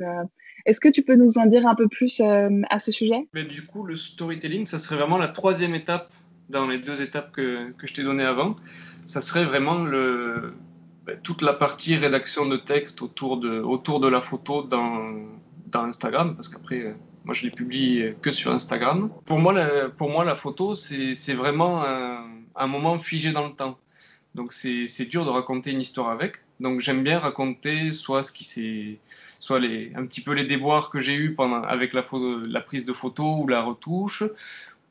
[0.66, 3.28] est-ce que tu peux nous en dire un peu plus à ce sujet?
[3.34, 6.10] Mais Du coup, le storytelling, ça serait vraiment la troisième étape
[6.50, 8.56] dans les deux étapes que, que je t'ai données avant.
[9.06, 10.54] Ça serait vraiment le,
[11.08, 14.64] ben, toute la partie rédaction de texte autour de, autour de la photo
[15.72, 16.96] dans Instagram, parce qu'après,
[17.26, 19.12] moi, je les publie que sur Instagram.
[19.26, 23.54] Pour moi, la, pour moi, la photo, c'est vraiment un, un, moment figé dans le
[23.54, 23.78] temps.
[24.36, 26.38] Donc, c'est dur de raconter une histoire avec.
[26.60, 29.00] Donc, j'aime bien raconter soit ce qui s'est,
[29.40, 32.04] soit les, un petit peu les déboires que j'ai eus pendant, avec la,
[32.48, 34.24] la prise de photo ou la retouche,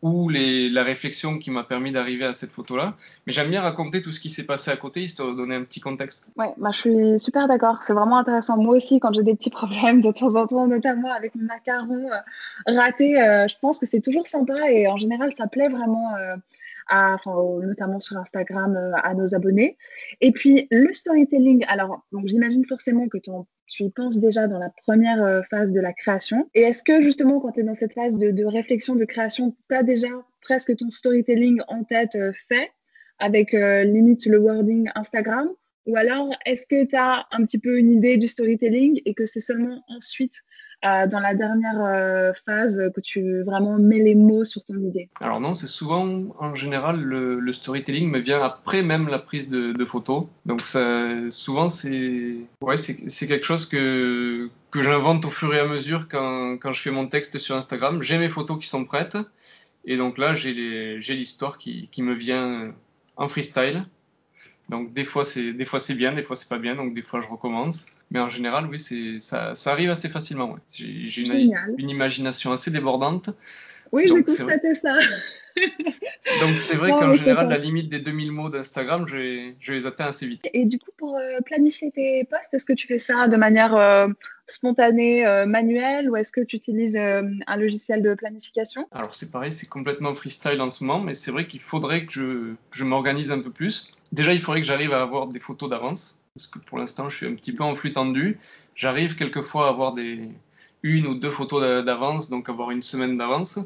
[0.02, 2.94] ou la réflexion qui m'a permis d'arriver à cette photo-là.
[3.26, 5.64] Mais j'aime bien raconter tout ce qui s'est passé à côté, histoire de donner un
[5.64, 6.28] petit contexte.
[6.36, 7.78] Ouais, bah, je suis super d'accord.
[7.86, 8.56] C'est vraiment intéressant.
[8.56, 12.08] Moi aussi, quand j'ai des petits problèmes de temps en temps, notamment avec mon macaron
[12.10, 16.14] euh, raté, euh, je pense que c'est toujours sympa et en général, ça plaît vraiment.
[16.92, 19.76] Euh, notamment sur Instagram à nos abonnés.
[20.20, 25.22] Et puis le storytelling, alors j'imagine forcément que tu y penses déjà dans la première
[25.22, 26.48] euh, phase de la création.
[26.54, 29.76] Et est-ce que justement, quand tu es dans cette phase de, réflexion, de création, tu
[29.76, 30.08] as déjà
[30.40, 32.70] presque ton storytelling en tête euh, fait,
[33.18, 35.48] avec euh, limite le wording Instagram?
[35.86, 39.24] Ou alors, est-ce que tu as un petit peu une idée du storytelling et que
[39.24, 40.42] c'est seulement ensuite
[40.84, 45.08] euh, dans la dernière euh, phase que tu vraiment mets les mots sur ton idée
[45.20, 49.72] Alors non, c'est souvent, en général, le, storytelling me vient après même la prise de,
[49.72, 50.26] de photos.
[50.44, 50.60] Donc
[51.30, 56.58] souvent, c'est ouais, c'est quelque chose que, que j'invente au fur et à mesure quand,
[56.58, 58.02] quand je fais mon texte sur Instagram.
[58.02, 59.16] J'ai mes photos qui sont prêtes.
[59.86, 62.74] Et donc là, j'ai l'histoire qui, qui me vient
[63.16, 63.86] en freestyle.
[64.68, 67.02] Donc des fois c'est des fois c'est bien, des fois c'est pas bien, donc des
[67.02, 67.86] fois je recommence.
[68.10, 70.52] Mais en général, oui, c'est ça, ça arrive assez facilement.
[70.52, 70.60] Ouais.
[70.72, 73.30] J'ai une, une, imagination assez débordante.
[73.92, 74.98] Oui, j'ai constaté ça.
[76.40, 80.06] donc c'est vrai qu'en général, la limite des 2000 mots d'Instagram, je, je, les atteins
[80.06, 80.42] assez vite.
[80.52, 83.74] Et du coup, pour euh, planifier tes posts, est-ce que tu fais ça de manière
[83.74, 84.08] euh,
[84.46, 88.86] spontanée, euh, manuelle, ou est-ce que tu utilises un logiciel de planification?
[88.92, 92.12] Alors c'est pareil, c'est complètement freestyle en ce moment, mais c'est vrai qu'il faudrait que
[92.12, 93.92] je, je m'organise un peu plus.
[94.12, 97.16] Déjà, il faudrait que j'arrive à avoir des photos d'avance, parce que pour l'instant, je
[97.16, 98.38] suis un petit peu en flux tendu.
[98.74, 100.28] J'arrive quelquefois à avoir des
[100.82, 103.58] une ou deux photos d'avance, donc avoir une semaine d'avance,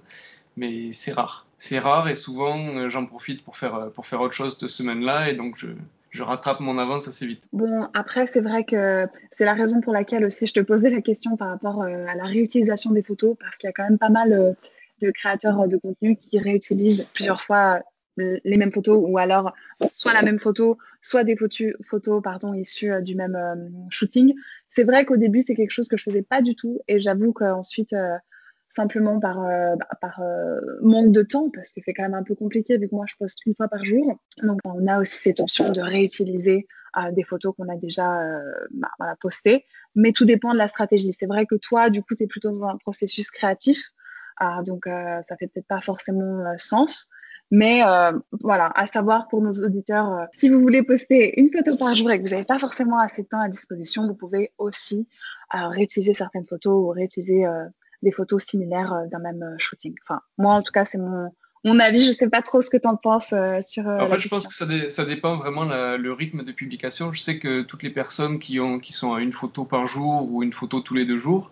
[0.57, 1.47] mais c'est rare.
[1.59, 4.71] C'est rare et souvent, euh, j'en profite pour faire, euh, pour faire autre chose cette
[4.71, 5.69] semaine-là, et donc je,
[6.09, 7.43] je rattrape mon avance assez vite.
[7.53, 11.03] Bon, après, c'est vrai que c'est la raison pour laquelle aussi je te posais la
[11.03, 13.99] question par rapport euh, à la réutilisation des photos, parce qu'il y a quand même
[13.99, 14.57] pas mal
[15.03, 17.81] de créateurs de contenu qui réutilisent plusieurs fois
[18.19, 19.55] les mêmes photos ou alors
[19.91, 24.35] soit la même photo, soit des photos, photos pardon, issues du même shooting.
[24.71, 27.33] C'est vrai qu'au début, c'est quelque chose que je faisais pas du tout et j'avoue
[27.33, 28.17] qu'ensuite, euh,
[28.77, 30.23] simplement par, bah, par
[30.81, 33.17] manque de temps, parce que c'est quand même un peu compliqué vu que moi je
[33.19, 34.21] poste une fois par jour.
[34.45, 36.69] Donc on a aussi cette option de réutiliser
[37.11, 38.23] des photos qu'on a déjà
[38.71, 38.91] bah,
[39.21, 39.65] postées,
[39.97, 41.13] mais tout dépend de la stratégie.
[41.13, 43.83] C'est vrai que toi, du coup, tu es plutôt dans un processus créatif,
[44.37, 47.11] ah, donc ça fait peut-être pas forcément sens.
[47.51, 51.77] Mais euh, voilà, à savoir pour nos auditeurs, euh, si vous voulez poster une photo
[51.77, 54.53] par jour et que vous n'avez pas forcément assez de temps à disposition, vous pouvez
[54.59, 55.09] aussi
[55.55, 57.45] euh, réutiliser certaines photos ou réutiliser
[58.03, 59.95] des photos similaires d'un même shooting.
[60.05, 61.31] Enfin, moi en tout cas, c'est mon
[61.65, 62.05] mon avis.
[62.05, 63.87] Je sais pas trop ce que tu en penses euh, sur.
[63.87, 67.13] en fait, je pense que ça, ça dépend vraiment le rythme de publication.
[67.13, 70.31] Je sais que toutes les personnes qui, ont, qui sont à une photo par jour
[70.31, 71.51] ou une photo tous les deux jours,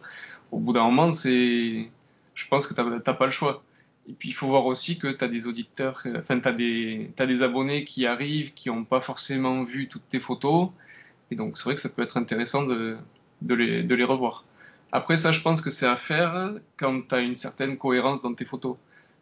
[0.53, 1.89] au bout d'un moment, c'est.
[2.35, 3.65] Je pense que tu n'as pas le choix.
[4.09, 7.27] Et puis, il faut voir aussi que tu as des auditeurs, enfin, tu as, as
[7.27, 10.71] des abonnés qui arrivent, qui n'ont pas forcément vu toutes tes photos.
[11.31, 12.97] Et donc, c'est vrai que ça peut être intéressant de,
[13.43, 14.45] de, les, de les revoir.
[14.93, 18.33] Après, ça, je pense que c'est à faire quand tu as une certaine cohérence dans
[18.33, 18.77] tes photos.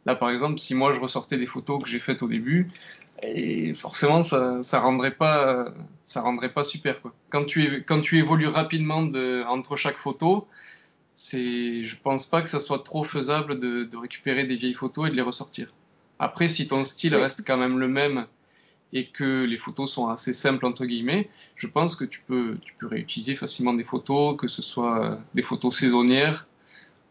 [0.05, 2.68] Là, par exemple, si moi je ressortais des photos que j'ai faites au début,
[3.74, 5.74] forcément, ça, ça rendrait pas,
[6.05, 7.01] ça rendrait pas super.
[7.01, 7.12] Quoi.
[7.28, 10.47] Quand tu, quand tu évolues rapidement de, entre chaque photo,
[11.17, 15.09] c'est, je pense pas que ça soit trop faisable de, de, récupérer des vieilles photos
[15.09, 15.73] et de les ressortir.
[16.19, 18.27] Après, si ton style reste quand même le même
[18.93, 22.75] et que les photos sont assez simples entre guillemets, je pense que tu peux, tu
[22.75, 26.47] peux réutiliser facilement des photos, que ce soit des photos saisonnières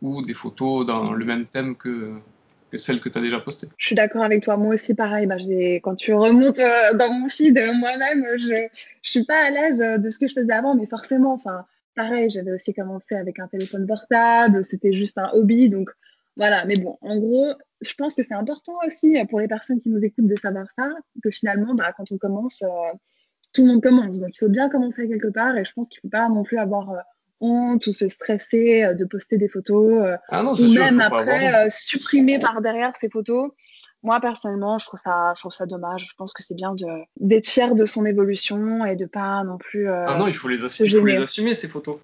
[0.03, 2.13] ou des photos dans le même thème que,
[2.71, 3.67] que celles que tu as déjà postées.
[3.75, 4.55] Je suis d'accord avec toi.
[4.55, 5.25] Moi aussi, pareil.
[5.25, 5.37] Bah,
[5.81, 8.67] quand tu remontes euh, dans mon feed, euh, moi-même, je ne
[9.01, 11.65] suis pas à l'aise euh, de ce que je faisais avant, mais forcément, enfin,
[11.95, 14.63] pareil, j'avais aussi commencé avec un téléphone portable.
[14.65, 15.89] C'était juste un hobby, donc
[16.37, 16.65] voilà.
[16.65, 17.47] Mais bon, en gros,
[17.81, 20.89] je pense que c'est important aussi pour les personnes qui nous écoutent de savoir ça,
[21.23, 22.63] que finalement, bah, quand on commence,
[23.53, 24.19] tout le monde commence.
[24.19, 26.43] Donc, il faut bien commencer quelque part, et je pense qu'il ne faut pas non
[26.43, 26.93] plus avoir
[27.41, 31.67] honte ou se stresser euh, de poster des photos euh, ah ou même après euh,
[31.69, 33.51] supprimer par derrière ces photos.
[34.05, 36.07] Moi personnellement, je trouve ça, je trouve ça dommage.
[36.09, 36.75] Je pense que c'est bien
[37.17, 39.89] d'être fier de son évolution et de pas non plus.
[39.89, 41.97] ah non, il faut les, assumer, il faut les assumer ces photos.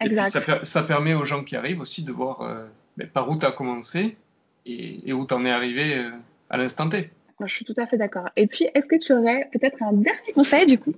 [0.00, 0.28] Exact.
[0.28, 2.66] Et puis ça, ça, permet aux gens qui arrivent aussi de voir
[2.96, 4.16] ben, par où tu as commencé
[4.66, 6.04] et, et où tu en es arrivé
[6.48, 7.10] à l'instant T
[7.44, 8.28] je suis tout à fait d'accord.
[8.36, 10.94] Et puis, est-ce que tu aurais peut-être un dernier conseil, du coup,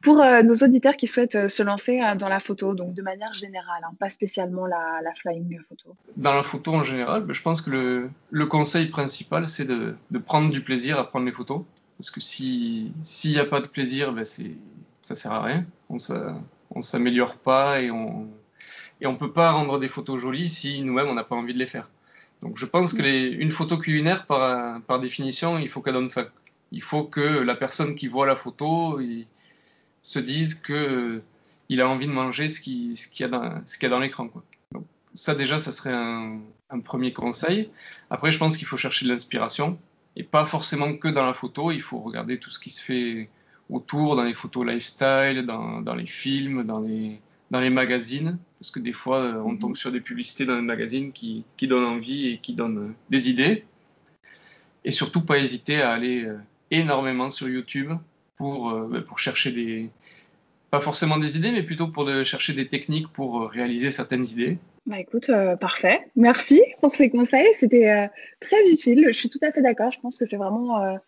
[0.00, 3.02] pour euh, nos auditeurs qui souhaitent euh, se lancer euh, dans la photo, donc de
[3.02, 5.94] manière générale, hein, pas spécialement la, flying photo?
[6.16, 10.50] Dans la photo en général, ben, je pense que le, conseil principal, c'est de, prendre
[10.50, 11.62] du plaisir à prendre les photos.
[11.98, 12.92] Parce que s'il
[13.24, 15.66] n'y a pas de plaisir, ben ça sert à rien.
[15.88, 15.96] On
[16.76, 18.26] ne s'améliore pas et on
[19.02, 21.58] et on peut pas rendre des photos jolies si nous-mêmes on n'a pas envie de
[21.58, 21.90] les faire.
[22.42, 26.10] Donc je pense que les, une photo culinaire, par, par définition, il faut qu'elle donne
[26.10, 26.26] faim.
[26.72, 29.26] Il faut que la personne qui voit la photo il,
[30.02, 31.22] se dise que
[31.68, 33.94] il a envie de manger ce qu'il ce y a dans, ce qu'il y a
[33.94, 34.28] dans l'écran.
[34.72, 34.84] Donc
[35.14, 36.40] ça déjà, ça serait un,
[36.70, 37.70] un premier conseil.
[38.10, 39.78] Après, je pense qu'il faut chercher de l'inspiration
[40.16, 41.70] et pas forcément que dans la photo.
[41.70, 43.30] Il faut regarder tout ce qui se fait
[43.70, 47.20] autour, dans les photos lifestyle, dans, dans les films, dans les,
[47.52, 50.62] dans les magazines, parce que des fois, euh, on tombe sur des publicités dans les
[50.62, 53.66] magazines qui, qui donnent envie et qui donnent euh, des idées.
[54.86, 56.38] Et surtout, pas hésiter à aller euh,
[56.70, 57.92] énormément sur YouTube
[58.36, 59.90] pour, bah, pour chercher des,
[60.70, 64.58] pas forcément des idées, mais plutôt pour de, chercher des techniques pour réaliser certaines idées.
[64.86, 65.30] Bah écoute,
[65.60, 66.00] parfait.
[66.16, 67.46] Merci pour ces conseils.
[67.60, 69.04] C'était très utile.
[69.06, 69.92] Je suis tout à fait d'accord.
[69.92, 70.98] Je pense que c'est vraiment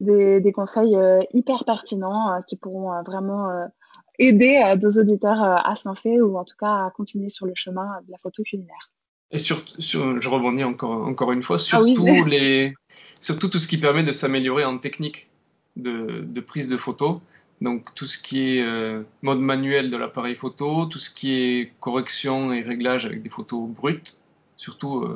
[0.00, 0.94] des, des, conseils
[1.32, 3.70] hyper pertinents qui pourront vraiment
[4.18, 7.46] aider euh, nos auditeurs euh, à se lancer ou en tout cas à continuer sur
[7.46, 8.90] le chemin de la photo culinaire.
[9.30, 12.74] Et sur, sur je rebondis encore, encore une fois, ah surtout, les,
[13.20, 15.28] surtout tout ce qui permet de s'améliorer en technique
[15.76, 17.22] de, de, prise de photo.
[17.62, 21.72] Donc tout ce qui est euh, mode manuel de l'appareil photo, tout ce qui est
[21.80, 24.18] correction et réglage avec des photos brutes.
[24.56, 25.08] Surtout,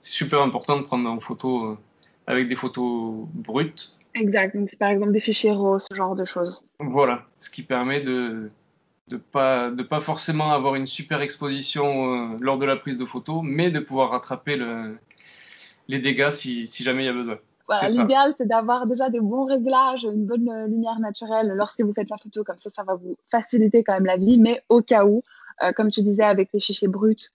[0.00, 1.76] c'est super important de prendre en photo
[2.26, 4.56] avec des photos brutes Exact.
[4.56, 6.64] Donc, par exemple des fichiers RAW, ce genre de choses.
[6.80, 7.24] Voilà.
[7.38, 8.50] Ce qui permet de
[9.08, 13.04] de pas de pas forcément avoir une super exposition euh, lors de la prise de
[13.04, 14.98] photo, mais de pouvoir rattraper le,
[15.88, 17.38] les dégâts si, si jamais il y a besoin.
[17.66, 21.92] Voilà, L'idéal, c'est d'avoir déjà des bons réglages, une bonne euh, lumière naturelle lorsque vous
[21.92, 24.38] faites la photo, comme ça, ça va vous faciliter quand même la vie.
[24.38, 25.22] Mais au cas où,
[25.62, 27.30] euh, comme tu disais avec les fichiers bruts,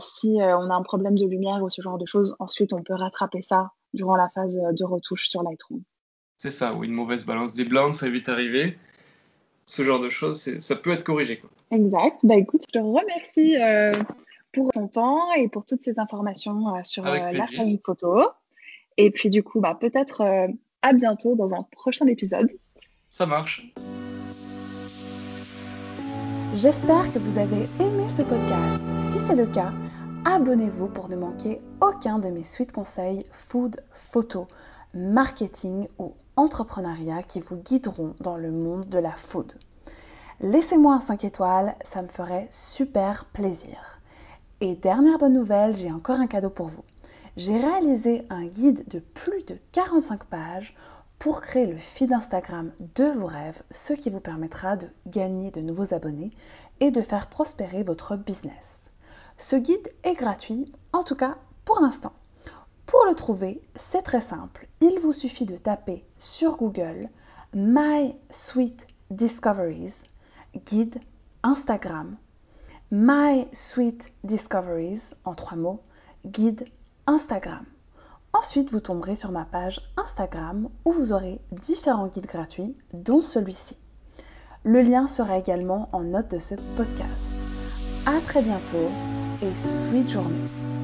[0.00, 2.94] si on a un problème de lumière ou ce genre de choses, ensuite on peut
[2.94, 5.82] rattraper ça durant la phase de retouche sur Lightroom.
[6.36, 8.78] C'est ça, ou une mauvaise balance des blancs, ça va vite arriver.
[9.66, 11.38] Ce genre de choses, ça peut être corrigé.
[11.38, 11.50] Quoi.
[11.70, 12.18] Exact.
[12.22, 13.92] Bah écoute, je te remercie euh,
[14.52, 18.20] pour ton temps et pour toutes ces informations euh, sur euh, la famille photo.
[18.96, 20.48] Et puis du coup, bah, peut-être
[20.82, 22.50] à bientôt dans un prochain épisode.
[23.08, 23.72] Ça marche.
[26.54, 28.80] J'espère que vous avez aimé ce podcast.
[29.10, 29.72] Si c'est le cas,
[30.24, 34.48] abonnez-vous pour ne manquer aucun de mes suites conseils food, photo,
[34.94, 39.54] marketing ou entrepreneuriat qui vous guideront dans le monde de la food.
[40.40, 44.00] Laissez-moi un 5 étoiles, ça me ferait super plaisir.
[44.60, 46.84] Et dernière bonne nouvelle, j'ai encore un cadeau pour vous.
[47.36, 50.74] J'ai réalisé un guide de plus de 45 pages
[51.18, 55.60] pour créer le feed Instagram de vos rêves, ce qui vous permettra de gagner de
[55.60, 56.30] nouveaux abonnés
[56.80, 58.79] et de faire prospérer votre business.
[59.40, 62.12] Ce guide est gratuit, en tout cas pour l'instant.
[62.84, 64.68] Pour le trouver, C'est très simple.
[64.82, 67.08] Il vous suffit de taper sur Google
[67.54, 69.94] My Sweet Discoveries,
[70.66, 71.00] guide
[71.42, 72.16] Instagram.
[72.90, 75.80] My Sweet Discoveries, en trois mots,
[76.26, 76.66] guide
[77.06, 77.64] Instagram.
[78.34, 83.78] Ensuite, vous tomberez sur ma page Instagram où vous aurez différents guides gratuits, dont celui-ci.
[84.64, 87.32] Le lien sera également en note de ce podcast.
[88.04, 90.79] À très bientôt et sweet journée.